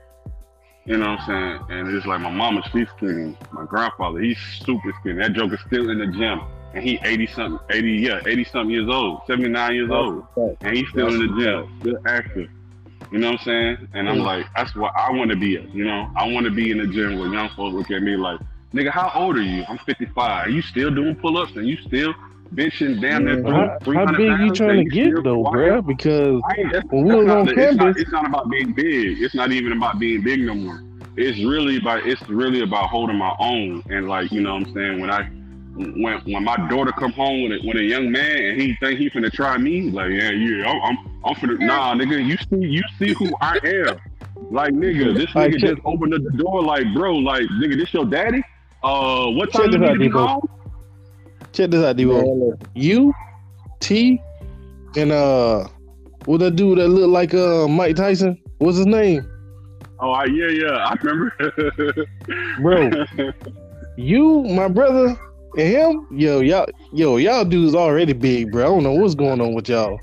You 0.87 0.99
know 0.99 1.13
what 1.13 1.21
I'm 1.21 1.27
saying? 1.27 1.79
And 1.79 1.97
it's 1.97 2.07
like 2.07 2.21
my 2.21 2.31
mama, 2.31 2.63
she's 2.73 2.89
skinny. 2.97 3.37
My 3.53 3.65
grandfather, 3.65 4.21
he's 4.21 4.39
super 4.65 4.93
skinny. 5.01 5.19
That 5.19 5.33
joke 5.33 5.53
is 5.53 5.61
still 5.67 5.91
in 5.91 5.99
the 5.99 6.07
gym. 6.07 6.41
And 6.75 6.83
he 6.83 6.99
80 7.03 7.27
something, 7.29 7.59
80, 7.71 7.93
yeah, 7.93 8.21
80 8.27 8.45
something 8.45 8.71
years 8.71 8.89
old, 8.89 9.21
79 9.27 9.75
years 9.75 9.91
old. 9.91 10.27
And 10.61 10.77
he's 10.77 10.89
still 10.89 11.09
in 11.09 11.21
the 11.21 11.41
gym, 11.41 11.79
still 11.81 11.99
active. 12.07 12.51
You 13.13 13.19
know 13.19 13.31
what 13.31 13.41
I'm 13.41 13.45
saying? 13.45 13.89
And 13.95 14.09
I'm 14.09 14.19
like, 14.19 14.47
that's 14.57 14.75
what 14.75 14.93
I 14.97 15.11
want 15.13 15.31
to 15.31 15.37
be 15.37 15.57
at. 15.57 15.73
You 15.73 15.85
know, 15.85 16.11
I 16.17 16.29
want 16.29 16.47
to 16.47 16.51
be 16.51 16.71
in 16.71 16.79
the 16.79 16.87
gym 16.87 17.19
where 17.19 17.33
young 17.33 17.49
folks 17.51 17.75
look 17.75 17.91
at 17.91 18.03
me 18.03 18.17
like, 18.17 18.41
nigga, 18.75 18.91
how 18.91 19.13
old 19.15 19.37
are 19.37 19.43
you? 19.43 19.65
I'm 19.69 19.79
55. 19.79 20.19
Are 20.19 20.51
you 20.51 20.63
still 20.63 20.91
doing 20.91 21.15
pull 21.15 21.39
ups 21.39 21.53
and 21.55 21.67
you 21.67 21.77
still 21.77 22.13
benching? 22.57 23.01
Yeah. 23.03 23.43
through 23.43 23.95
How, 23.95 24.07
how 24.07 24.13
big 24.17 24.39
you 24.41 24.51
trying 24.53 24.77
to 24.79 24.91
get 24.91 25.25
though, 25.25 25.45
bro? 25.45 25.83
Because 25.83 26.43
I 26.49 26.61
ain't, 26.61 26.73
that's, 26.73 26.87
When 26.91 27.05
we 27.05 27.15
was 27.15 27.29
on 27.29 27.47
the- 27.47 27.53
it's, 27.53 27.77
not, 27.77 27.99
it's 27.99 28.13
not 28.13 28.27
about 28.27 28.51
being 28.51 28.73
big. 28.75 29.23
It's 29.23 29.35
not 29.35 29.53
even 29.53 29.73
about 29.73 29.99
being 29.99 30.23
big 30.23 30.41
no 30.41 30.55
more. 30.55 30.81
It's 31.17 31.39
really 31.45 31.77
about 31.79 32.07
it's 32.07 32.21
really 32.29 32.63
about 32.63 32.91
holding 32.91 33.17
my 33.17 33.35
own 33.39 33.83
and 33.89 34.09
like 34.09 34.33
you 34.33 34.41
know 34.41 34.55
what 34.55 34.67
I'm 34.69 34.75
saying 34.75 35.01
when 35.01 35.11
I 35.11 35.23
when 35.77 36.21
when 36.25 36.45
my 36.45 36.57
daughter 36.69 36.93
come 36.93 37.13
home 37.13 37.43
with 37.45 37.53
a, 37.53 37.67
with 37.67 37.77
a 37.77 37.83
young 37.85 38.11
man 38.11 38.37
and 38.37 38.61
he 38.61 38.75
think 38.81 38.99
he 38.99 39.11
finna 39.11 39.31
try 39.31 39.57
me 39.57 39.91
like 39.91 40.11
yeah 40.11 40.31
yeah 40.31 40.67
I'm 40.69 40.81
I'm, 40.83 40.99
I'm 41.25 41.35
finna 41.37 41.61
nah 41.61 41.95
nigga 41.95 42.25
you 42.25 42.37
see 42.51 42.67
you 42.67 42.83
see 42.99 43.15
who 43.19 43.33
I 43.41 43.59
am 43.63 43.97
like 44.51 44.73
nigga 44.73 45.17
this 45.17 45.31
nigga 45.31 45.59
just 45.61 45.81
opened 45.85 46.13
the 46.15 46.31
door 46.43 46.63
like 46.63 46.85
bro 46.95 47.15
like 47.15 47.45
nigga 47.63 47.77
this 47.77 47.95
your 47.95 48.07
daddy 48.07 48.43
uh 48.83 49.27
what 49.29 49.51
Check 49.53 49.63
time 49.63 49.73
you 49.73 49.79
need 49.79 49.93
to 49.93 49.99
be 50.01 50.09
home 50.09 50.41
check 51.55 51.71
this 51.71 51.83
out. 51.85 51.97
Man, 51.97 52.53
You, 52.75 53.13
T, 53.81 54.21
and 54.97 55.13
uh, 55.13 55.67
what 56.27 56.39
that 56.41 56.57
dude 56.57 56.79
that 56.79 56.89
looked 56.89 57.09
like 57.13 57.35
uh 57.35 57.67
Mike 57.69 57.97
Tyson? 57.97 58.41
What's 58.59 58.77
his 58.79 58.87
name, 58.87 59.27
oh 60.01 60.11
I, 60.11 60.25
yeah 60.27 60.49
yeah 60.49 60.77
I 60.87 60.95
remember 61.03 62.07
bro? 62.61 63.31
you, 63.97 64.43
my 64.45 64.69
brother, 64.69 65.19
and 65.59 65.69
him. 65.69 66.07
Yo, 66.11 66.41
y'all, 66.41 66.67
yo, 66.93 67.17
y'all 67.17 67.45
dudes 67.45 67.75
already 67.75 68.13
big, 68.13 68.51
bro. 68.53 68.63
I 68.65 68.67
don't 68.69 68.83
know 68.83 68.93
what's 68.93 69.15
going 69.15 69.41
on 69.41 69.55
with 69.55 69.69
y'all. 69.69 69.99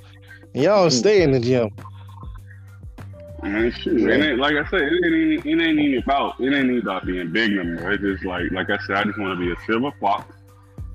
And 0.53 0.63
y'all 0.63 0.89
stay 0.89 1.23
in 1.23 1.31
the 1.31 1.39
gym. 1.39 1.69
Man, 3.41 3.71
shoot, 3.71 4.07
it 4.07 4.21
ain't 4.23 4.39
like 4.39 4.53
I 4.55 4.69
said, 4.69 4.81
it 4.81 4.93
ain't, 5.05 5.15
even- 5.45 5.59
it 5.59 5.65
ain't 5.65 5.79
even 5.79 6.03
about 6.03 6.39
it 6.39 6.53
ain't 6.53 6.65
even 6.65 6.77
about 6.79 7.05
being 7.07 7.31
big 7.31 7.51
no 7.53 7.63
more. 7.63 7.91
It's 7.93 8.03
just 8.03 8.23
like 8.25 8.51
like 8.51 8.69
I 8.69 8.77
said, 8.85 8.97
I 8.97 9.03
just 9.05 9.17
want 9.17 9.39
to 9.39 9.43
be 9.43 9.51
a 9.51 9.55
silver 9.65 9.91
fox, 9.99 10.35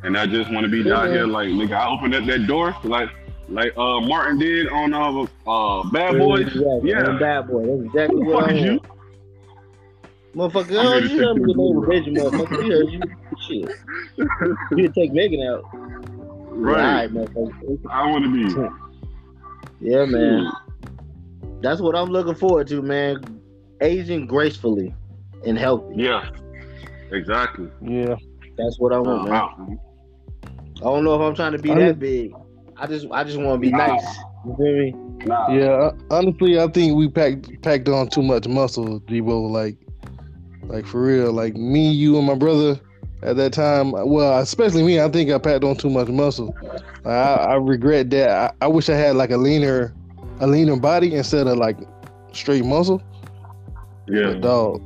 and 0.07 0.17
I 0.17 0.25
just 0.27 0.51
want 0.53 0.65
to 0.65 0.71
be 0.71 0.79
Yeah, 0.79 0.95
down 0.95 1.09
here 1.11 1.27
like 1.27 1.49
nigga. 1.49 1.73
I 1.73 1.89
opened 1.89 2.15
up 2.15 2.25
that 2.27 2.47
door 2.47 2.75
like 2.85 3.11
like 3.49 3.77
uh 3.77 4.01
Martin 4.01 4.39
did 4.39 4.69
on 4.69 4.95
uh 4.95 5.27
uh 5.47 5.83
Bad 5.91 6.19
Boys. 6.19 6.47
Exactly. 6.47 6.91
Yeah. 6.91 7.03
I'm 7.05 7.19
bad 7.19 7.49
boy. 7.49 7.67
That's 7.67 7.83
exactly 7.87 8.23
Who 8.25 8.31
what 8.33 8.51
I 8.51 8.55
is 8.55 8.63
you? 8.65 8.71
want. 8.73 10.53
Motherfucker, 10.53 10.79
I'm 10.79 10.87
oh, 10.87 11.01
here 11.01 11.09
you 11.09 11.19
heard 11.19 11.37
me 11.37 11.45
take 11.47 11.57
your 11.57 11.89
name 11.89 12.15
you. 12.17 12.23
was 12.23 12.33
motherfucker. 12.33 12.65
You 12.65 12.73
heard 12.73 12.91
you. 12.93 13.01
Shit. 13.47 13.77
You 14.73 14.85
can 14.85 14.93
take 14.93 15.13
Megan 15.13 15.43
out. 15.43 15.65
Right. 15.73 16.85
All 16.85 16.95
right, 16.95 17.11
motherfucker. 17.11 17.79
I 17.91 18.11
want 18.11 18.25
to 18.25 18.33
be. 18.33 19.91
Yeah, 19.91 20.05
man. 20.07 20.51
That's 21.63 21.81
what 21.81 21.95
I'm 21.97 22.11
looking 22.11 22.35
forward 22.35 22.67
to, 22.69 22.83
man. 22.83 23.41
Aging 23.81 24.27
gracefully 24.27 24.95
and 25.47 25.59
healthy. 25.59 25.95
Yeah. 25.97 26.31
Exactly. 27.13 27.69
Yeah, 27.83 28.17
That's 28.59 28.79
what 28.79 28.93
I 28.93 28.99
want, 28.99 29.25
man. 29.25 29.33
Wow. 29.33 29.79
I 30.79 30.85
don't 30.85 31.05
know 31.05 31.15
if 31.15 31.21
I'm 31.21 31.35
trying 31.35 31.53
to 31.53 31.59
be 31.59 31.73
I 31.73 31.79
that 31.79 31.99
big. 31.99 32.33
I 32.77 32.87
just 32.87 33.07
I 33.11 33.25
just 33.25 33.39
want 33.39 33.55
to 33.57 33.59
be 33.59 33.71
Nah. 33.71 33.87
nice. 33.87 34.17
You 34.45 34.55
feel 34.57 34.79
me? 34.79 34.95
Nah. 35.25 35.49
yeah. 35.51 35.65
uh, 35.71 35.93
Honestly, 36.11 36.61
I 36.61 36.69
think 36.69 36.97
we 36.97 37.09
packed 37.09 37.63
packed 37.63 37.89
on 37.89 38.09
too 38.09 38.23
much 38.23 38.47
muscle, 38.47 39.01
Debo. 39.01 39.51
Like, 39.51 39.77
like 40.65 40.87
for 40.87 41.03
real. 41.03 41.33
Like 41.33 41.55
me, 41.57 41.91
you, 41.91 42.19
and 42.19 42.27
my 42.27 42.35
brother 42.35 42.79
at 43.23 43.37
that 43.37 43.53
time. 43.53 43.93
Well, 43.93 44.39
especially 44.41 44.83
me. 44.83 45.01
I 45.01 45.09
think 45.09 45.31
I 45.31 45.39
packed 45.39 45.65
on 45.65 45.77
too 45.77 45.91
much 45.91 46.09
muscle. 46.09 46.55
I, 47.05 47.11
I 47.11 47.55
regret 47.55 48.11
that. 48.11 48.31
I, 48.61 48.65
I 48.67 48.69
wish 48.69 48.89
I 48.91 48.95
had 48.97 49.17
like 49.17 49.31
a 49.31 49.37
leaner, 49.39 49.95
a 50.41 50.47
leaner 50.47 50.77
body 50.77 51.15
instead 51.15 51.47
of 51.47 51.57
like 51.57 51.79
straight 52.33 52.65
muscle. 52.65 53.03
Yeah. 54.07 54.35
But 54.35 54.41
dog, 54.43 54.83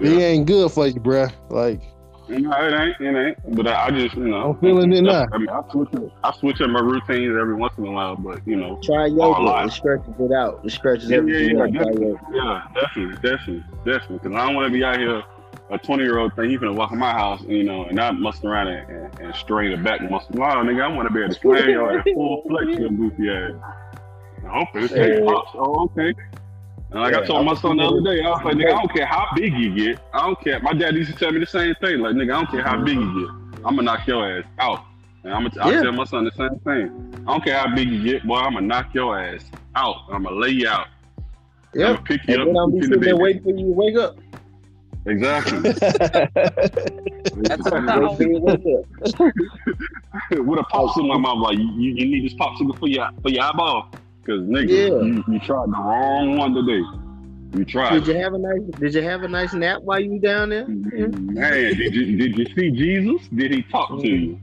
it 0.00 0.08
ain't 0.20 0.46
good 0.46 0.70
for 0.72 0.86
you, 0.88 0.94
bruh. 1.00 1.32
Like, 1.48 1.80
No, 2.28 2.50
it 2.52 2.72
ain't. 2.74 3.00
It 3.00 3.26
ain't. 3.46 3.56
But 3.56 3.68
I, 3.68 3.86
I 3.86 3.90
just 3.90 4.16
you 4.16 4.24
know. 4.28 4.50
I'm 4.50 4.60
feeling 4.60 4.92
it 4.92 5.02
now. 5.02 5.26
I 5.32 5.38
mean, 5.38 5.48
I 5.48 5.62
switch. 5.70 5.88
up- 5.94 6.12
I 6.24 6.32
switch 6.36 6.60
up 6.60 6.70
my 6.70 6.80
routines 6.80 7.36
every 7.40 7.54
once 7.54 7.74
in 7.78 7.86
a 7.86 7.90
while, 7.92 8.16
but 8.16 8.46
you 8.46 8.56
know. 8.56 8.80
Try 8.82 9.04
a 9.04 9.08
yoga. 9.08 9.40
lot. 9.42 9.66
It 9.66 9.72
stretches 9.72 10.14
it 10.18 10.32
out. 10.32 10.60
It 10.64 10.70
stretches 10.70 11.08
Yeah, 11.10 11.16
yeah, 11.18 11.20
everything 11.20 11.56
yeah, 11.56 11.62
out. 11.62 11.72
Definitely. 11.72 12.16
Yeah, 12.34 12.62
definitely, 12.74 13.14
definitely, 13.16 13.64
definitely. 13.84 14.18
Because 14.18 14.32
I 14.36 14.46
don't 14.46 14.54
want 14.56 14.66
to 14.66 14.72
be 14.72 14.82
out 14.84 14.98
here, 14.98 15.22
a 15.70 15.78
20 15.78 16.02
year 16.02 16.18
old 16.18 16.34
thing, 16.34 16.50
he 16.50 16.58
finna 16.58 16.74
walk 16.74 16.92
in 16.92 16.98
my 16.98 17.12
house, 17.12 17.42
you 17.46 17.62
know, 17.64 17.84
and 17.84 17.94
not 17.96 18.18
muscle 18.18 18.48
around 18.50 18.68
and, 18.68 18.88
and, 18.90 19.12
and 19.20 19.34
strain 19.36 19.70
the 19.72 19.76
back 19.76 20.00
muscle. 20.10 20.34
No, 20.34 20.44
nigga, 20.44 20.82
I 20.82 20.88
want 20.88 21.08
to 21.08 21.14
be 21.14 21.20
able 21.22 21.32
to 21.34 21.40
slam 21.40 21.68
your 21.68 21.98
ass 21.98 22.04
full 22.14 22.42
flex 22.48 22.66
your 22.78 22.90
goofy 22.90 23.30
ass. 23.30 23.52
I 24.44 24.48
hope 24.58 24.68
it 24.74 24.90
Yeah. 24.92 24.96
takes 25.06 25.26
pops. 25.26 25.50
Oh, 25.54 25.84
okay. 25.96 26.14
And 26.90 27.00
like 27.00 27.14
I 27.14 27.20
Yeah, 27.20 27.26
told 27.26 27.44
I'm 27.44 27.46
my 27.46 27.54
son 27.54 27.76
the 27.76 27.84
other 27.84 28.00
day, 28.02 28.22
I 28.22 28.30
was 28.30 28.42
like, 28.44 28.56
nigga, 28.56 28.72
I 28.72 28.78
don't 28.78 28.92
care 28.92 29.06
how 29.06 29.26
big 29.36 29.52
you 29.54 29.74
get. 29.74 29.98
I 30.14 30.20
don't 30.26 30.40
care. 30.40 30.60
My 30.60 30.72
dad 30.72 30.94
used 30.94 31.10
to 31.12 31.18
tell 31.18 31.32
me 31.32 31.40
the 31.40 31.46
same 31.46 31.74
thing. 31.80 32.00
Like, 32.00 32.14
nigga, 32.14 32.32
I 32.34 32.38
don't 32.38 32.50
care 32.50 32.62
how 32.62 32.82
big 32.84 32.96
you 32.96 33.20
get. 33.20 33.30
I'm 33.66 33.76
gonna 33.76 33.82
knock 33.82 34.06
your 34.06 34.38
ass 34.38 34.44
out. 34.58 34.80
And 35.24 35.34
I'm 35.34 35.48
gonna 35.48 35.72
Yeah. 35.72 35.80
tell 35.80 35.92
my 35.92 36.04
son 36.04 36.24
the 36.24 36.32
same 36.32 36.58
thing. 36.64 37.24
I 37.26 37.32
don't 37.32 37.44
care 37.44 37.58
how 37.58 37.74
big 37.74 37.88
you 37.90 38.02
get, 38.04 38.26
boy. 38.26 38.36
I'm 38.36 38.54
gonna 38.54 38.66
knock 38.66 38.94
your 38.94 39.18
ass 39.18 39.44
out. 39.76 39.96
I'm 40.10 40.24
gonna 40.24 40.36
lay 40.36 40.50
you 40.50 40.68
out. 40.68 40.86
I'm 41.82 41.92
gonna 41.94 42.02
pick 42.04 42.26
you 42.28 42.36
And 42.36 42.42
up. 42.42 42.48
then 42.48 42.56
I'll 42.56 42.70
and 42.70 42.72
be 42.72 42.80
put 42.80 42.88
you 42.88 42.96
in 42.96 43.00
sitting 43.00 43.04
there 43.04 43.16
waiting 43.16 43.42
for 43.42 43.50
you 43.50 43.66
to 43.66 43.72
wake 43.72 43.96
up. 43.96 44.16
Exactly. 45.06 45.60
That's 47.34 47.70
Wait 47.72 47.84
how 47.86 48.10
till 48.18 48.40
wake 48.40 48.62
up. 48.66 48.86
With 50.30 50.58
a 50.60 50.64
popsicle 50.72 51.02
in 51.02 51.08
my 51.08 51.18
mouth, 51.18 51.38
like 51.38 51.58
you, 51.58 51.68
you 51.76 52.06
need 52.06 52.24
this 52.24 52.34
popsicle 52.34 52.78
for 52.78 52.88
your 52.88 53.06
for 53.22 53.30
your 53.30 53.44
eyeball, 53.44 53.86
because 54.26 54.42
nigga, 54.42 54.68
Yeah. 54.68 55.06
you, 55.06 55.24
you 55.28 55.40
tried 55.40 55.66
the 55.66 55.78
wrong 55.78 56.36
one 56.36 56.54
today. 56.54 56.82
You 57.58 57.64
tried. 57.64 57.98
Did 58.00 58.08
you 58.08 58.14
have 58.14 58.34
a 58.34 58.38
nice 58.38 58.60
Did 58.80 58.94
you 58.94 59.02
have 59.02 59.22
a 59.22 59.28
nice 59.28 59.54
nap 59.54 59.80
while 59.82 60.00
you 60.00 60.18
down 60.20 60.50
there? 60.50 60.66
Man, 60.66 61.76
did 61.76 61.94
you 61.94 62.16
did 62.16 62.36
you 62.36 62.44
see 62.54 62.70
Jesus? 62.72 63.28
Did 63.28 63.52
he 63.52 63.62
talk 63.62 63.88
to 64.00 64.06
you? 64.08 64.38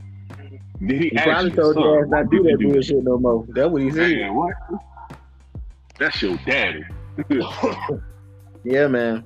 Did 0.87 1.01
he 1.01 1.09
He 1.09 1.17
ask 1.17 1.25
probably 1.27 1.51
you, 1.51 1.55
told 1.57 1.73
"Son, 1.75 1.83
your 1.83 2.03
ass 2.03 2.09
not 2.09 2.29
do 2.31 2.43
that 2.43 2.57
do 2.59 2.71
bullshit 2.71 3.03
no 3.03 3.17
more. 3.19 3.45
That's 3.49 3.69
what 3.69 3.81
he 3.81 3.91
said. 3.91 4.11
Man, 4.17 4.35
what? 4.35 4.53
That's 5.99 6.21
your 6.21 6.37
daddy. 6.45 6.83
Yeah, 8.65 8.87
man. 8.87 9.25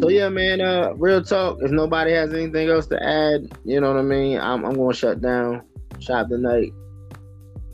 So 0.00 0.08
yeah, 0.08 0.30
man. 0.30 0.60
Uh, 0.62 0.92
real 0.96 1.22
talk. 1.22 1.58
If 1.60 1.70
nobody 1.70 2.12
has 2.12 2.32
anything 2.32 2.68
else 2.70 2.86
to 2.86 3.02
add, 3.02 3.42
you 3.64 3.78
know 3.80 3.88
what 3.92 3.98
I 3.98 4.02
mean. 4.02 4.40
I'm 4.40 4.64
I'm 4.64 4.74
gonna 4.74 4.94
shut 4.94 5.20
down 5.20 5.62
shop 5.98 6.28
tonight, 6.28 6.72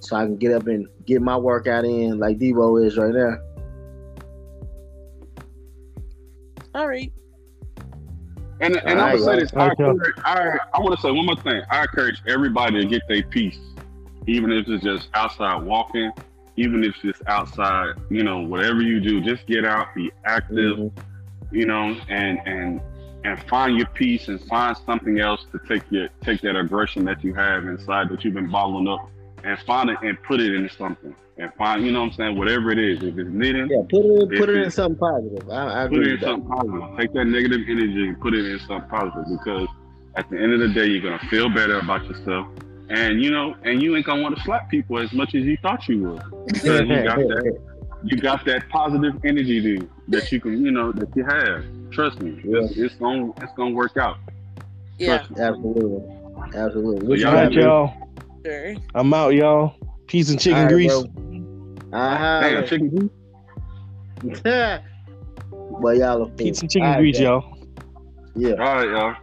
so 0.01 0.17
I 0.17 0.25
can 0.25 0.37
get 0.37 0.53
up 0.53 0.67
and 0.67 0.87
get 1.07 1.23
my 1.23 1.37
workout 1.37 1.85
in 1.85 2.19
like 2.19 2.39
Debo 2.39 2.85
is 2.85 2.97
right 2.97 3.15
now. 3.15 3.37
All 6.75 6.89
right. 6.89 7.13
And 8.61 8.77
and 8.77 9.01
All 9.01 9.07
I'm 9.07 9.17
gonna 9.19 9.25
right, 9.27 9.39
say 9.39 9.41
this. 9.41 9.55
I, 9.55 9.71
encourage, 9.71 10.15
I 10.25 10.59
I 10.75 10.81
want 10.81 10.95
to 10.95 11.01
say 11.01 11.11
one 11.11 11.27
more 11.27 11.37
thing. 11.37 11.63
I 11.71 11.83
encourage 11.83 12.21
everybody 12.27 12.81
to 12.83 12.87
get 12.87 13.03
their 13.09 13.23
peace, 13.23 13.59
even 14.27 14.53
if 14.53 14.69
it's 14.69 14.85
just 14.85 15.09
outside 15.15 15.63
walking, 15.63 16.11
even 16.57 16.85
if 16.85 16.91
it's 16.91 17.03
just 17.03 17.23
outside. 17.27 17.95
You 18.11 18.23
know, 18.23 18.41
whatever 18.41 18.83
you 18.83 19.01
do, 19.01 19.21
just 19.21 19.47
get 19.47 19.65
out, 19.65 19.95
be 19.95 20.11
active. 20.25 20.79
Mhm. 20.79 20.93
You 21.51 21.67
know, 21.67 21.97
and 22.09 22.39
and 22.47 22.81
and 23.25 23.43
find 23.49 23.77
your 23.77 23.87
peace 23.89 24.29
and 24.29 24.41
find 24.43 24.77
something 24.87 25.21
else 25.21 25.45
to 25.53 25.61
take 25.69 25.83
your 25.91 26.09
take 26.23 26.41
that 26.43 26.57
aggression 26.57 27.05
that 27.07 27.25
you 27.25 27.35
have 27.35 27.65
inside 27.67 28.09
that 28.11 28.25
you've 28.25 28.35
been 28.35 28.51
bottling 28.51 28.89
up 28.89 29.11
and 29.45 29.59
find 29.61 29.91
it 29.91 29.99
and 30.03 30.21
put 30.23 30.41
it 30.41 30.55
into 30.55 30.75
something 30.77 31.15
and 31.39 31.53
find 31.55 31.85
you 31.85 31.93
know 31.93 32.01
what 32.01 32.07
I'm 32.11 32.13
saying 32.13 32.39
whatever 32.39 32.71
it 32.71 32.79
is 32.79 33.03
if 33.03 33.17
it's 33.19 33.31
knitting 33.31 33.69
Yeah, 33.71 33.83
put 33.91 34.05
it 34.05 34.29
If 34.33 34.39
put 34.41 34.49
it 34.51 34.57
in 34.57 34.71
something 34.71 34.99
positive. 34.99 35.49
I, 35.51 35.85
I 35.85 35.87
put 35.89 35.99
agree 35.99 36.09
it 36.09 36.13
with 36.13 36.15
in 36.15 36.21
that. 36.21 36.27
something 36.27 36.49
positive 36.51 36.99
take 36.99 37.13
that 37.15 37.25
negative 37.27 37.61
energy 37.69 38.09
and 38.09 38.21
put 38.21 38.35
it 38.35 38.45
in 38.47 38.59
something 38.61 38.89
positive 38.91 39.25
because 39.39 39.69
at 40.17 40.29
the 40.31 40.37
end 40.41 40.53
of 40.53 40.61
the 40.61 40.69
day 40.69 40.87
you're 40.87 41.03
gonna 41.03 41.19
feel 41.31 41.49
better 41.49 41.79
about 41.79 42.05
yourself 42.07 42.47
and 42.91 43.23
you 43.23 43.31
know 43.31 43.55
and 43.65 43.81
you 43.83 43.97
ain't 43.97 44.07
gonna 44.07 44.23
want 44.23 44.37
to 44.37 44.43
slap 44.43 44.69
people 44.71 44.99
as 44.99 45.13
much 45.13 45.35
as 45.35 45.43
you 45.45 45.57
thought 45.63 45.89
you 45.89 46.03
would 46.03 46.23
because 46.47 46.81
you 46.89 47.03
got 47.05 47.17
that 47.19 47.59
you 48.05 48.17
got 48.21 48.45
that 48.47 48.67
positive 48.71 49.15
energy 49.25 49.61
to, 49.63 49.91
that 50.09 50.31
you 50.33 50.41
can 50.41 50.65
you 50.65 50.71
know 50.71 50.93
that 50.93 51.09
you 51.15 51.25
have 51.25 51.65
trust 51.93 52.21
me 52.21 52.41
it's, 52.45 52.77
it's 52.77 52.95
gonna 52.97 53.31
it's 53.41 53.53
gonna 53.57 53.75
work 53.75 53.97
out 53.97 54.17
Yeah, 54.99 55.19
Trust 55.19 55.31
me. 55.31 55.41
Absolutely. 55.43 56.17
Absolutely. 56.55 57.07
What 57.09 57.19
you 57.19 57.25
y'all 57.25 57.35
All 57.35 57.37
got, 57.37 57.43
right, 57.45 57.53
y'all. 57.53 58.10
Sure. 58.45 58.75
I'm 58.95 59.13
out, 59.15 59.35
y'all. 59.35 59.75
Peace 60.07 60.31
and 60.31 60.41
chicken 60.41 60.59
All 60.59 60.65
right, 60.65 60.73
grease. 60.73 61.03
bro. 61.03 61.05
Uh-huh. 61.93 62.41
damn 62.41 62.67
chicken 62.67 62.89
grease. 62.89 64.41
well, 65.53 65.95
y'all 65.97 66.23
are 66.23 66.27
fools. 66.27 66.33
Pizza 66.37 66.63
and 66.63 66.71
chicken 66.71 66.87
All 66.89 66.95
right, 66.95 67.01
grease, 67.01 67.17
man. 67.19 67.23
y'all. 67.25 67.57
Yeah. 68.37 68.51
all 68.53 68.57
right 68.77 68.89
y'all 68.89 69.15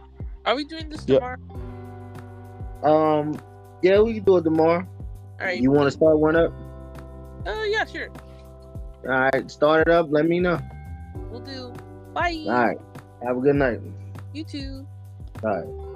Are 0.44 0.54
we 0.54 0.64
doing 0.64 0.88
this 0.90 1.04
Yep. 1.06 1.20
tomorrow? 1.20 1.38
Um. 3.20 3.38
Yeah, 3.82 4.00
we 4.00 4.14
can 4.14 4.24
do 4.24 4.36
it 4.38 4.42
tomorrow. 4.42 4.86
All 5.40 5.46
right. 5.46 5.60
You 5.60 5.70
want 5.70 5.86
to 5.86 5.90
start 5.92 6.18
one 6.18 6.36
up? 6.36 6.52
Uh, 7.46 7.62
yeah, 7.68 7.84
sure. 7.84 8.08
All 9.04 9.30
right, 9.32 9.50
start 9.50 9.86
it 9.86 9.92
up. 9.92 10.08
Let 10.10 10.26
me 10.26 10.40
know. 10.40 10.58
We'll 11.30 11.40
do. 11.40 11.72
Bye. 12.12 12.44
All 12.46 12.52
right. 12.52 12.78
Have 13.24 13.36
a 13.36 13.40
good 13.40 13.56
night. 13.56 13.80
You 14.32 14.44
too. 14.44 14.86
All 15.44 15.50
right. 15.50 15.87